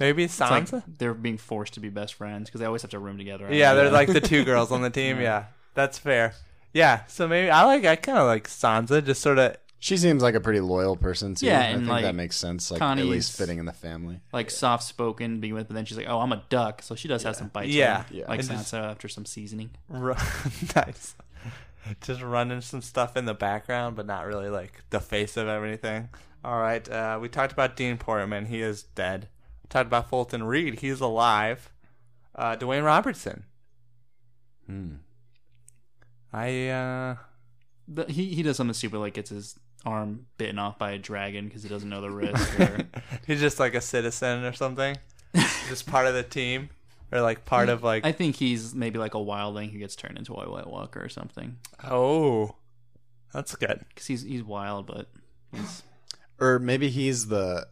[0.00, 0.82] maybe It's like Sansa.
[0.98, 3.46] they're being forced to be best friends because they always have to room together.
[3.52, 5.20] yeah, they're like the two girls on the team.
[5.20, 6.34] Yeah, that's fair.
[6.72, 7.84] Yeah, so maybe I like.
[7.84, 9.04] I kind of like Sansa.
[9.04, 9.56] Just sort of.
[9.84, 11.44] She seems like a pretty loyal person too.
[11.44, 12.70] Yeah, I and, think like, that makes sense.
[12.70, 14.20] Like at least fitting in the family.
[14.32, 16.94] like soft spoken to begin with, but then she's like, "Oh, I'm a duck," so
[16.94, 17.68] she does have some bites.
[17.68, 18.04] Yeah.
[18.10, 18.24] Yeah.
[18.26, 19.72] like And Sansa just- after some seasoning.
[19.90, 20.14] Ru-
[20.74, 21.14] nice.
[22.00, 26.08] Just running some stuff in the background, but not really like the face of everything.
[26.42, 26.88] All right.
[26.88, 28.46] Uh, we talked about Dean Portman.
[28.46, 29.28] He is dead.
[29.64, 30.78] We talked about Fulton Reed.
[30.78, 31.70] He's alive.
[32.34, 33.44] Uh, Dwayne Robertson.
[34.66, 34.94] Hmm.
[36.32, 37.16] I uh,
[37.86, 41.46] The, he he does something stupid like gets his arm bitten off by a dragon
[41.46, 42.60] because he doesn't know the risk.
[42.60, 42.78] Or,
[43.26, 44.96] he's just like a citizen or something.
[45.68, 46.70] just part of the team,
[47.10, 48.04] or like part of like.
[48.06, 51.08] I think he's maybe like a wildling who gets turned into a White Walker or
[51.08, 52.54] something oh,
[53.32, 53.84] that's good.
[53.88, 55.08] because he's he's wild, but
[55.52, 55.82] he's
[56.40, 57.66] Or maybe he's the.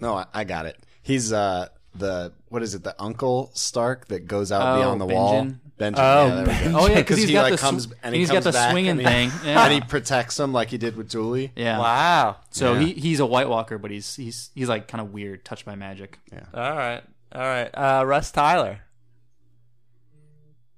[0.00, 0.78] No, I, I got it.
[1.02, 2.82] He's uh the what is it?
[2.84, 5.48] The Uncle Stark that goes out Oh, beyond the wall.
[5.78, 5.94] Benjen?
[5.94, 5.94] Benjen.
[5.98, 6.78] Oh, yeah, there we go.
[6.78, 8.50] oh yeah because he's he got like the sw- comes and he he's comes got
[8.50, 9.30] the back swinging and he- thing.
[9.44, 9.64] Yeah.
[9.64, 11.52] and he protects him like he did with Julie.
[11.54, 11.78] yeah.
[11.78, 12.36] Wow.
[12.50, 12.80] So Yeah.
[12.80, 15.74] he he's a White Walker, but he's he's he's like kind of weird, touched by
[15.74, 16.18] magic.
[16.32, 16.44] Yeah.
[16.54, 17.02] All right.
[17.34, 17.68] All right.
[17.74, 18.80] Uh, Russ Tyler.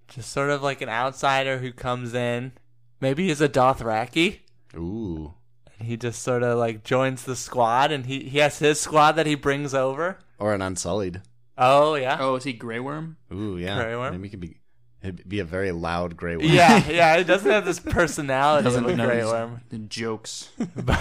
[0.09, 2.53] Just sort of like an outsider who comes in.
[3.01, 4.39] Maybe he's a Dothraki.
[4.75, 5.35] Ooh.
[5.79, 9.13] And he just sort of like joins the squad and he, he has his squad
[9.13, 10.19] that he brings over.
[10.39, 11.23] Or an Unsullied.
[11.59, 12.17] Oh, yeah.
[12.21, 13.17] Oh, is he Grey Worm?
[13.33, 13.81] Ooh, yeah.
[13.83, 14.13] Grey Worm?
[14.13, 14.57] Maybe he could be.
[15.03, 16.47] It'd be a very loud Grey Worm.
[16.47, 17.15] Yeah, yeah.
[17.17, 19.61] It doesn't have this personality Doesn't of a Grey his- Worm.
[19.69, 20.51] The jokes.
[20.77, 20.99] but,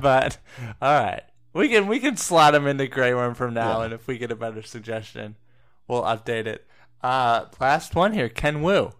[0.00, 0.36] but
[0.82, 1.22] all right,
[1.54, 3.84] we can we can slot him into Grey Worm from now, Yeah.
[3.86, 5.36] and if we get a better suggestion,
[5.86, 6.66] we'll update it.
[7.02, 8.92] Uh, last one here, Ken Wu.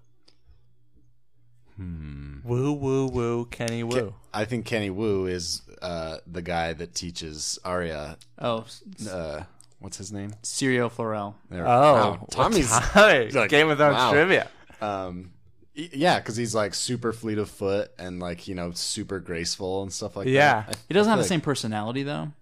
[1.76, 2.38] Hmm.
[2.44, 4.14] Woo woo woo, Kenny Wu.
[4.32, 8.16] I think Kenny Wu is uh, the guy that teaches Arya.
[8.38, 8.64] Oh,
[9.10, 9.42] Uh,
[9.78, 10.32] what's his name?
[10.42, 11.36] Syrio Forel.
[11.50, 12.70] There- Oh, wow, Tommy's.
[12.70, 14.12] Tommy, like, Game of Thrones wow.
[14.12, 14.48] trivia.
[14.80, 15.32] Um,
[15.74, 19.92] yeah, because he's like super fleet of foot and like you know super graceful and
[19.92, 20.62] stuff like Yeah.
[20.62, 20.68] that.
[20.70, 22.32] Yeah, He doesn't I have the same personality though,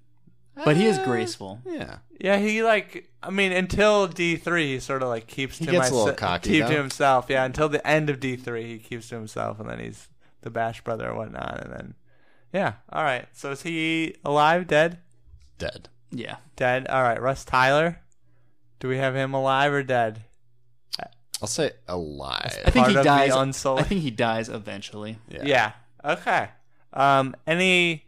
[0.65, 1.61] but he is Uh, graceful.
[1.67, 5.67] Yeah, Yeah, he like I mean until D three he sort of like keeps He
[5.67, 7.27] to gets a little myse- cocky, keep to himself.
[7.29, 10.09] Yeah, until the end of D three he keeps to himself, and then he's
[10.41, 11.95] the Bash brother or whatnot, and then
[12.55, 12.75] yeah.
[12.91, 14.99] All right, so is he alive, dead,
[15.59, 15.91] dead.
[16.19, 16.87] Yeah, dead?
[16.89, 18.01] All right, Russ Tyler.
[18.81, 20.23] Do we have him alive or dead?
[21.43, 22.59] I'll say alive.
[22.65, 23.35] I think Part he dies.
[23.35, 25.19] Unsullied- I think he dies eventually.
[25.29, 25.43] Yeah.
[25.45, 25.73] Yeah.
[26.03, 26.49] Okay.
[26.95, 27.37] Um.
[27.47, 28.07] Any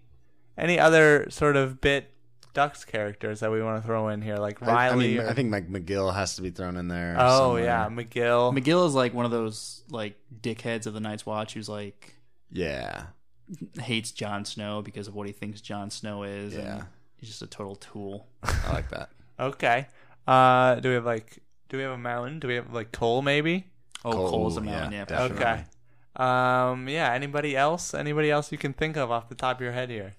[0.56, 2.10] any other sort of bit
[2.54, 5.04] Ducks characters that we want to throw in here, like I, Riley?
[5.04, 7.16] I, mean, or- I think Mike McGill has to be thrown in there.
[7.18, 7.64] Oh somewhere.
[7.64, 8.58] yeah, McGill.
[8.58, 12.14] McGill is like one of those like dickheads of the Night's Watch who's like
[12.50, 13.04] yeah,
[13.78, 16.54] hates Jon Snow because of what he thinks Jon Snow is.
[16.54, 16.60] Yeah.
[16.76, 16.84] and
[17.18, 18.26] he's just a total tool.
[18.42, 19.10] I like that.
[19.38, 19.86] Okay.
[20.26, 22.38] Uh, do we have like do we have a mountain?
[22.40, 23.22] Do we have like Cole?
[23.22, 23.66] maybe?
[24.04, 24.92] Oh, Cole, Cole's a mountain.
[24.92, 25.44] Yeah, definitely.
[25.44, 25.64] Okay.
[26.16, 27.12] Um, yeah.
[27.12, 27.94] Anybody else?
[27.94, 30.14] Anybody else you can think of off the top of your head here?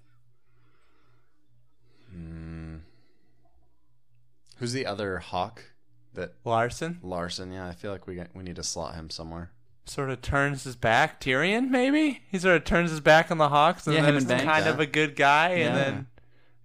[4.58, 5.64] Who's the other hawk?
[6.16, 7.52] That Larson Larson.
[7.52, 9.52] Yeah, I feel like we got, we need to slot him somewhere.
[9.86, 11.22] sort of turns his back.
[11.22, 14.18] Tyrion maybe he sort of turns his back on the Hawks and Yeah, then him
[14.18, 14.44] is and Banks.
[14.46, 15.76] kind of a good guy, and Yeah.
[15.76, 16.08] then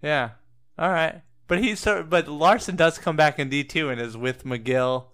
[0.04, 0.30] yeah.
[0.78, 1.22] All right.
[1.48, 4.44] But he's sort of, but Larson does come back in D two and is with
[4.44, 5.06] McGill.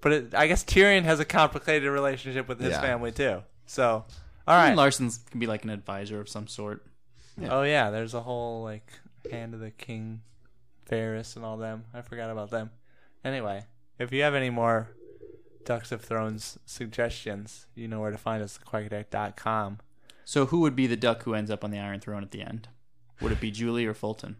[0.00, 2.80] But it, I guess Tyrion has a complicated relationship with his Yeah.
[2.82, 3.42] family too.
[3.66, 4.04] So all
[4.46, 4.68] All right.
[4.68, 4.76] right.
[4.76, 6.84] Larson's can be like an advisor of some sort.
[7.48, 8.86] Oh yeah, there's a whole like
[9.30, 10.20] Hand of the King,
[10.90, 11.84] Varys, and all them.
[11.94, 12.70] I forgot about them.
[13.24, 13.64] Anyway,
[13.98, 14.90] if you have any more
[15.64, 19.78] Ducks of Thrones suggestions, you know where to find us at quackadeck.com.
[20.26, 22.42] So who would be the duck who ends up on the Iron Throne at the
[22.42, 22.68] end?
[23.20, 24.36] Would it be Julie or Fulton?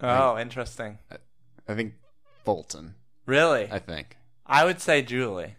[0.00, 0.98] Oh, interesting.
[1.68, 1.94] I think
[2.44, 2.94] Fulton.
[3.24, 3.68] Really?
[3.70, 5.54] I think I would say Julie.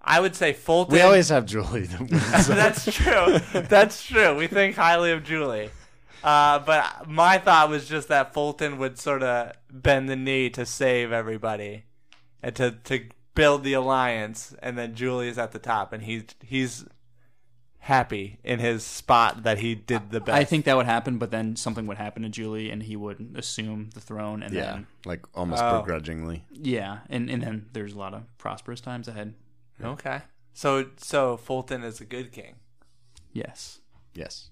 [0.00, 0.94] I would say Fulton.
[0.94, 1.86] we always have Julie.
[1.86, 2.46] that.
[2.48, 3.38] That's true.
[3.62, 4.34] That's true.
[4.36, 5.70] We think highly of Julie.
[6.22, 10.64] Uh, but my thought was just that Fulton would sort of bend the knee to
[10.66, 11.84] save everybody
[12.42, 16.24] and to, to build the alliance, and then Julie is at the top, and he's
[16.42, 16.84] he's
[17.80, 20.36] happy in his spot that he did the best.
[20.36, 23.34] I think that would happen, but then something would happen to Julie, and he would
[23.36, 25.80] assume the throne, and yeah, then like almost Oh.
[25.80, 26.44] begrudgingly.
[26.52, 29.34] yeah, and and then there's a lot of prosperous times ahead.
[29.82, 30.20] Okay.
[30.52, 32.56] So so Fulton is a good king.
[33.32, 33.80] Yes.
[34.14, 34.50] Yes.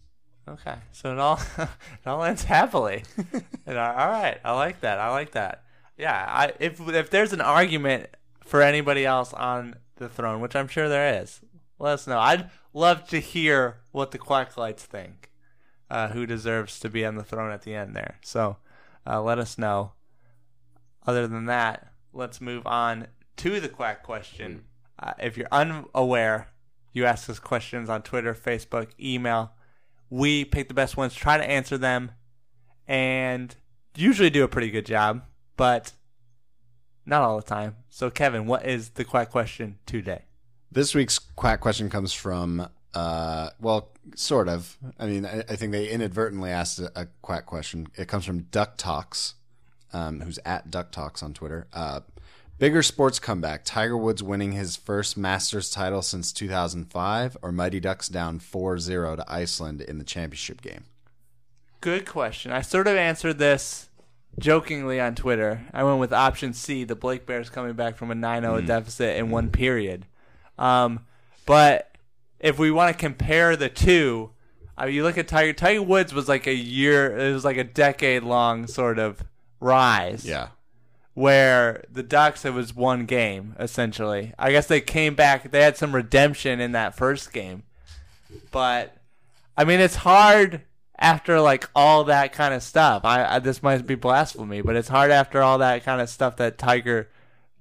[0.49, 1.69] Okay, so it all it
[2.07, 3.05] all ends happily.
[3.67, 4.99] And I- all right, I like that.
[4.99, 5.64] I like that.
[5.99, 8.07] Yeah, I if if there's an argument
[8.43, 11.41] for anybody else on the throne, which I'm sure there is,
[11.79, 12.19] let us know.
[12.19, 15.31] I'd love to hear what the Quacklights think.
[15.90, 18.18] Uh, who deserves to be on the throne at the end there?
[18.22, 18.59] So
[19.07, 19.92] uh, let us know.
[21.07, 23.07] Other than that, let's move on
[23.38, 24.64] to the quack question.
[24.98, 26.48] Uh, if you're unaware,
[26.92, 29.52] you ask us questions on Twitter, Facebook, email.
[30.11, 32.12] We pick the best ones, try to answer them,
[32.87, 33.57] and
[33.96, 35.22] usually do a pretty good job,
[35.57, 35.92] but
[37.07, 37.76] not all the time.
[37.88, 40.24] So, Kevin, what is the quack question today?
[40.70, 44.76] This week's quack question comes from, uh, well, sort of.
[44.98, 47.88] I mean, I, I think they inadvertently asked a, a quack question.
[47.96, 49.35] It comes from Duck Talks,
[49.92, 51.66] um, who's at Duck Talks on Twitter.
[51.72, 52.00] Uh,
[52.59, 58.09] bigger sports comeback: Tiger Woods winning his first Masters title since 2005, or Mighty Ducks
[58.09, 60.85] down 4-0 to Iceland in the championship game.
[61.81, 62.52] Good question.
[62.52, 63.88] I sort of answered this
[64.38, 65.66] jokingly on Twitter.
[65.72, 69.31] I went with option C, the Blake Bears coming back from a 9-0 deficit in
[69.31, 70.04] one period.
[70.59, 71.07] Um,
[71.47, 71.97] but
[72.40, 74.31] if we want to compare the two,
[74.77, 75.53] I mean, you look at Tiger.
[75.53, 77.16] Tiger Woods was like a year.
[77.18, 79.25] It was like a decade long sort of
[79.61, 80.25] rise.
[80.25, 80.49] Yeah.
[81.14, 84.35] Where the Ducks, it was one game essentially.
[84.38, 85.51] I guess they came back.
[85.51, 87.64] They had some redemption in that first game,
[88.53, 88.97] but
[89.57, 90.62] I mean, it's hard
[90.97, 93.05] after like all that kind of stuff.
[93.05, 96.37] I, I this might be blasphemy, but it's hard after all that kind of stuff
[96.37, 97.09] that Tiger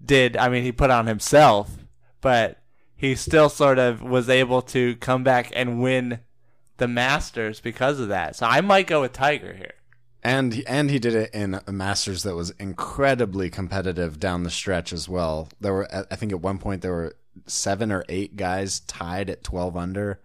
[0.04, 0.38] did.
[0.38, 1.78] I mean, he put on himself,
[2.22, 2.60] but
[2.98, 6.20] he still sort of was able to come back and win
[6.78, 8.36] the Masters because of that.
[8.36, 9.74] So I might go with Tiger here.
[10.24, 14.92] And and he did it in a Masters that was incredibly competitive down the stretch
[14.92, 15.48] as well.
[15.62, 19.44] There were I think at one point there were seven or eight guys tied at
[19.44, 20.20] 12 under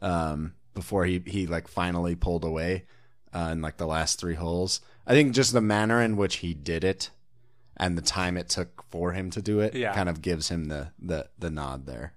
[0.00, 2.84] um, before he he like finally pulled away
[3.34, 4.80] uh, in like the last three holes.
[5.06, 7.10] I think just the manner in which he did it
[7.82, 9.92] and the time it took for him to do it Yeah.
[9.92, 12.14] kind of gives him the the the nod there.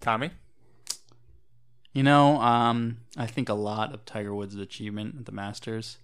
[0.00, 0.30] Tommy,
[1.92, 5.98] You know, um, I think a lot of Tiger Woods' achievement at the Masters.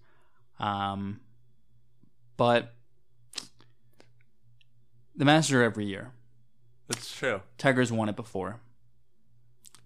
[0.60, 1.20] Um,
[2.36, 2.74] but
[5.16, 6.12] the Masters every year.
[6.86, 7.42] that's true.
[7.58, 8.60] Tiger's won it before.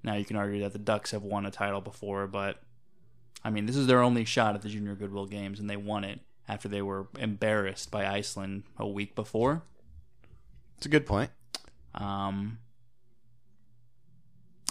[0.02, 2.62] Now you can argue that the Ducks have won a title before, but
[3.44, 6.04] I mean, this is their only shot at the Junior Goodwill Games, and they won
[6.04, 9.62] it after they were embarrassed by Iceland a week before.
[10.76, 11.30] It's a good point.
[11.94, 12.58] Um,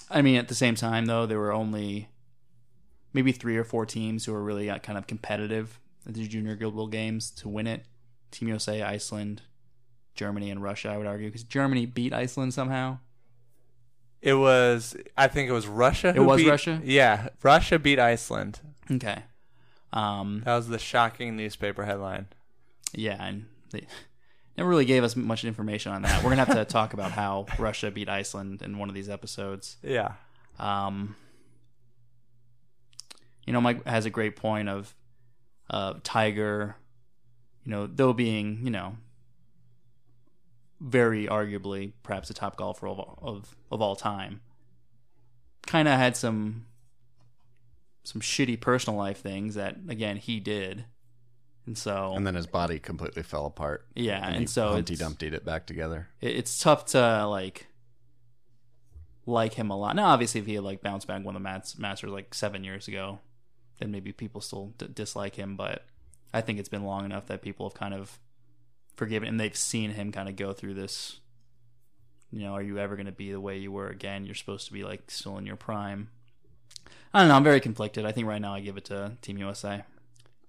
[0.09, 2.09] I mean, at the same time, though, there were only
[3.13, 6.55] maybe three or four teams who were really uh, kind of competitive at the Junior
[6.55, 7.85] Goodwill Games to win it.
[8.31, 9.41] Team USA, Iceland,
[10.15, 10.89] Germany, and Russia.
[10.89, 12.99] I would argue because Germany beat Iceland somehow.
[14.21, 14.95] It was.
[15.17, 16.13] I think it was Russia.
[16.15, 16.81] It was beat- Russia?
[16.83, 18.59] Yeah, Russia beat Iceland.
[18.89, 19.23] Okay.
[19.93, 22.27] Um, That was the shocking newspaper headline.
[22.93, 23.85] yeah, and they
[24.57, 26.23] never really gave us much information on that.
[26.23, 29.77] We're gonna have to talk about how Russia beat Iceland in one of these episodes.
[29.83, 30.13] Yeah.
[30.59, 31.15] Um,
[33.45, 34.93] you know, Mike has a great point of
[35.69, 36.75] uh, Tiger,
[37.63, 38.97] you know, though being, you know,
[40.79, 44.41] very arguably perhaps the top golfer of of, of all time,
[45.67, 46.65] kind of had some
[48.03, 50.85] some shitty personal life things that again he did,
[51.65, 53.85] and so And then his body completely fell apart.
[53.95, 54.93] yeah, and, and he so Humpty
[55.27, 56.07] it's, it back together.
[56.19, 57.67] it- it's tough to like
[59.25, 59.95] like him a lot.
[59.95, 62.87] Now, obviously, if he had like bounced back won the Mats- Masters like seven years
[62.87, 63.19] ago,
[63.79, 65.55] then maybe people still d- dislike him.
[65.55, 65.85] But
[66.33, 68.19] I think it's been long enough that people have kind of
[68.95, 71.19] forgiven and they've seen him kind of go through this.
[72.31, 74.25] You know, are you ever going to be the way you were again?
[74.25, 76.09] You're supposed to be like still in your prime.
[77.13, 77.35] I don't know.
[77.35, 78.05] I'm very conflicted.
[78.05, 79.83] I think right now I give it to Team USA.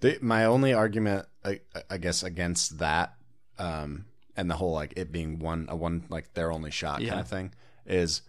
[0.00, 3.14] The, my only argument, I, I guess, against that,
[3.58, 7.20] um, and the whole like it being one a one like their only shot kind
[7.20, 7.52] of thing,
[7.86, 8.22] is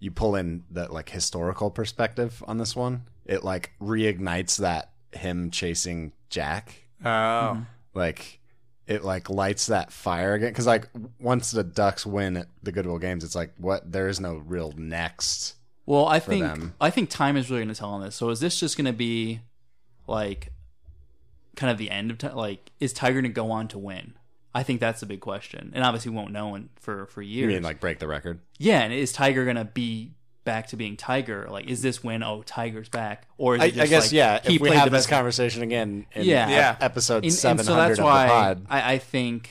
[0.00, 3.04] you pull in the like historical perspective on this one.
[3.26, 7.64] It like reignites that him chasing Jack, Oh.
[7.94, 8.40] like
[8.86, 10.50] it like lights that fire again.
[10.50, 10.88] Because like
[11.20, 14.72] once the Ducks win at the Goodwill Games, it's like what there is no real
[14.76, 15.54] next.
[15.86, 16.74] Well, I for think them.
[16.80, 18.14] I think time is really going to tell on this.
[18.16, 19.40] So is this just going to be
[20.06, 20.50] like
[21.56, 22.34] kind of the end of time?
[22.36, 24.14] Like, is Tiger going to go on to win?
[24.54, 27.40] I think that's the big question, and obviously we won't know in, for for You
[27.40, 27.54] years.
[27.54, 28.38] mean like break the record?
[28.58, 30.12] yeah, and is Tiger going to be
[30.44, 31.48] back to being Tiger?
[31.50, 34.12] Like, is this when oh Tiger's back, or is I, it just I guess like,
[34.12, 34.40] yeah.
[34.44, 36.44] He if we played have the this best conversation again, in Yeah.
[36.44, 36.76] ep- Yeah.
[36.80, 38.66] episode and, seven so that's of why the pod.
[38.70, 39.50] I, I think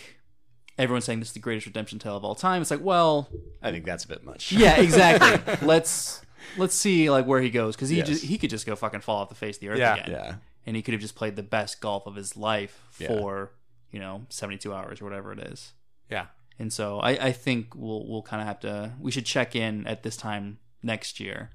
[0.78, 2.62] everyone's saying this is the greatest redemption tale of all time.
[2.62, 3.28] It's like, well,
[3.62, 4.54] I think that's a bit much.
[4.54, 5.54] yeah, exactly.
[5.68, 6.22] let's
[6.58, 8.08] let's see like where he goes because he Yes.
[8.08, 9.96] just he could just go fucking fall off the face of the earth Yeah.
[9.96, 10.12] again.
[10.12, 10.36] Yeah.
[10.66, 13.08] and he could have just played the best golf of his life Yeah.
[13.10, 13.52] for
[13.92, 15.74] you know 72 hours or whatever it is.
[16.10, 16.28] Yeah.
[16.60, 19.86] And so I, I think we'll we'll kind of have to we should check in
[19.88, 21.50] at this time next year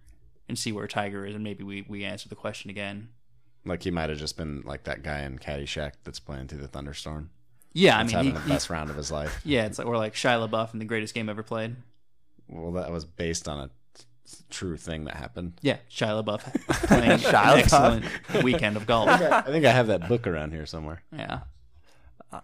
[0.48, 3.08] and see where Tiger is and maybe we we answer the question again.
[3.64, 6.68] Like he might have just been like that guy in Caddyshack that's playing through the
[6.68, 7.30] thunderstorm.
[7.74, 9.40] Yeah, That's I mean having he, the best round of his life.
[9.44, 11.76] yeah, it's like or like Shia LaBeouf in the greatest game ever played.
[12.48, 13.70] Well, that was based on a
[14.50, 15.54] true thing that happened.
[15.62, 16.42] Yeah, Shia LaBeouf
[16.86, 17.58] playing Shia an LaBeouf.
[17.58, 19.08] excellent weekend of golf.
[19.08, 21.02] I think I have that book around here somewhere.
[21.12, 21.40] Yeah,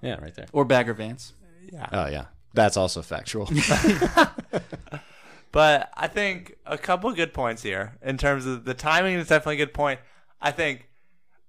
[0.02, 0.46] Yeah, right there.
[0.52, 1.32] or Bagger Vance.
[1.72, 1.88] Yeah.
[1.92, 3.48] Oh yeah, that's also factual.
[5.52, 9.54] But I think a couple good points here in terms of the timing is definitely
[9.62, 10.00] a good point.
[10.42, 10.88] I think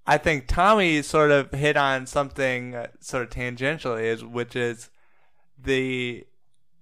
[0.06, 4.92] I think Tommy sort of hit on something uh, sort of tangentially is which is
[5.60, 6.24] the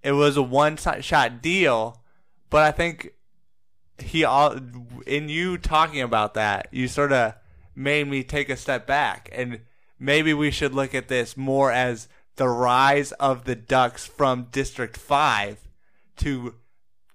[0.01, 2.01] it was a one shot deal,
[2.49, 3.13] but I think
[4.03, 4.57] he all
[5.05, 7.35] in you talking about that, you sort of
[7.75, 9.61] made me take a step back and
[9.99, 14.97] maybe we should look at this more as the rise of the Ducks from District
[14.97, 15.67] 5
[16.17, 16.55] to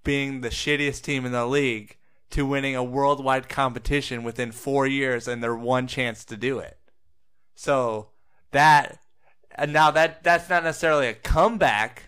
[0.05, 1.97] being the shittiest team in the league
[2.31, 6.79] to winning a worldwide competition within 4 years and their one chance to do it.
[7.55, 8.11] So
[8.53, 8.99] that
[9.55, 12.08] and now that that's not necessarily a comeback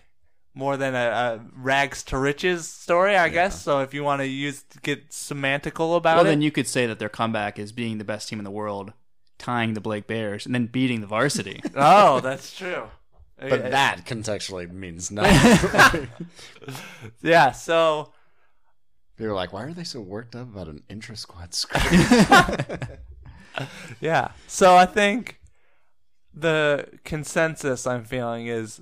[0.53, 3.61] more than a, a rags to riches story, I guess.
[3.61, 6.67] So if you want to use get semantical about Well, it, well, then you could
[6.67, 8.93] say that their comeback is being the best team in the world,
[9.37, 11.61] tying the Blake Bears, and then beating the varsity.
[11.75, 12.83] oh, that's true.
[13.39, 16.09] but that contextually means nothing.
[17.21, 17.51] yeah.
[17.51, 18.11] So
[19.17, 22.87] they were like, "Why are they so worked up about an intra squad scrimmage?"
[24.01, 24.31] yeah.
[24.47, 25.39] So I think
[26.33, 28.81] the consensus I'm feeling is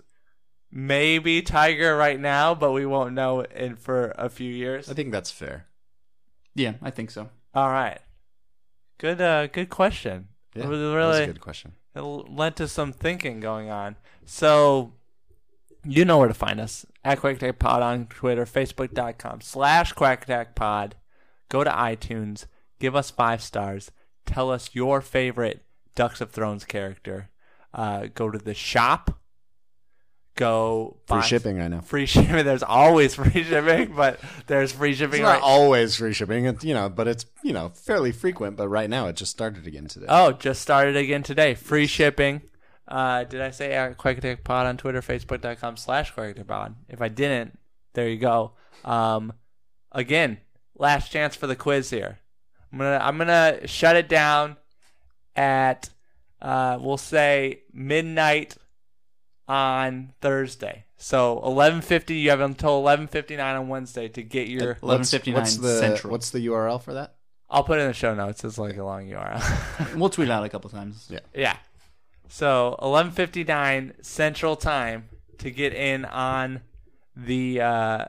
[0.72, 4.89] maybe Tiger right now, but we won't know in for a few years.
[4.89, 5.65] I think that's fair.
[6.55, 7.30] yeah, I think so.
[7.53, 7.99] All right.
[8.97, 9.22] Good.
[9.22, 9.47] Uh.
[9.47, 10.28] Good question.
[10.55, 11.74] Yeah, it was that was really a good question.
[11.95, 13.95] it led to some thinking going on.
[14.26, 14.93] So,
[15.84, 20.24] you know where to find us at Quack Attack Pod on Twitter, Facebook.com slash Quack
[20.24, 20.95] Attack Pod.
[21.49, 22.45] Go to iTunes,
[22.80, 23.91] give us five stars,
[24.26, 25.63] tell us your favorite
[25.95, 27.30] Ducks of Thrones character.
[27.74, 29.18] Uh, go to the shop.
[30.39, 31.81] Go Free shipping, I know.
[31.81, 32.45] Free shipping.
[32.45, 35.15] There's always free shipping, but there's free shipping.
[35.19, 38.55] It's not right- always free shipping, it's, you know, but it's you know fairly frequent.
[38.55, 40.05] But right now, it just started again today.
[40.07, 41.55] Oh, just started again today.
[41.55, 42.41] Free shipping.
[42.87, 46.73] Uh, did I say at Quack Attack Pod on Twitter, Facebook.com slash Quack Pod?
[46.87, 47.59] If I didn't,
[47.93, 48.53] there you go.
[48.85, 49.33] Um,
[49.91, 50.37] again,
[50.77, 52.19] last chance for the quiz here.
[52.71, 54.55] I'm gonna I'm gonna shut it down
[55.35, 55.89] at
[56.41, 58.55] uh, we'll say midnight
[59.49, 60.85] on Thursday.
[60.95, 62.21] So 11:50.
[62.21, 64.77] You have until 11:59 on Wednesday to get your.
[64.79, 66.11] What's- 11:59 what's the, Central.
[66.11, 67.15] What's the URL for that?
[67.49, 68.43] I'll put it in the show notes.
[68.43, 69.95] It's like a long URL.
[69.97, 71.07] We'll tweet it out a couple times.
[71.09, 71.21] Yeah.
[71.33, 71.57] Yeah.
[72.27, 76.61] So 11:59 Central Time to get in on
[77.15, 78.05] the uh,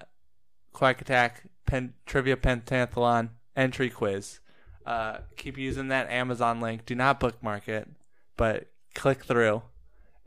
[0.73, 4.41] Quack Attack Pen- Trivia Pentathlon entry quiz.
[4.85, 6.85] Uh, keep using that Amazon link.
[6.85, 7.89] Do not bookmark it,
[8.37, 9.63] but click through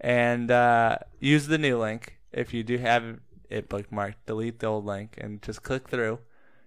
[0.03, 2.19] and uh, use the new link.
[2.31, 6.19] If you do have it bookmarked, delete the old link and just click through.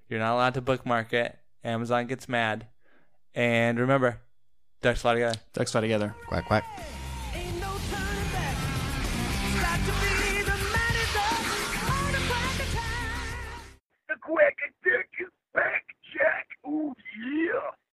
[0.08, 1.38] You're not allowed to bookmark it.
[1.62, 2.66] Amazon gets mad.
[3.34, 4.20] And remember,
[4.80, 5.38] ducks fly together.
[5.52, 6.14] Ducks fly together.
[6.26, 6.64] Quack, quack.
[15.18, 16.46] Is back, Jack.
[16.66, 17.75] Oh, yeah.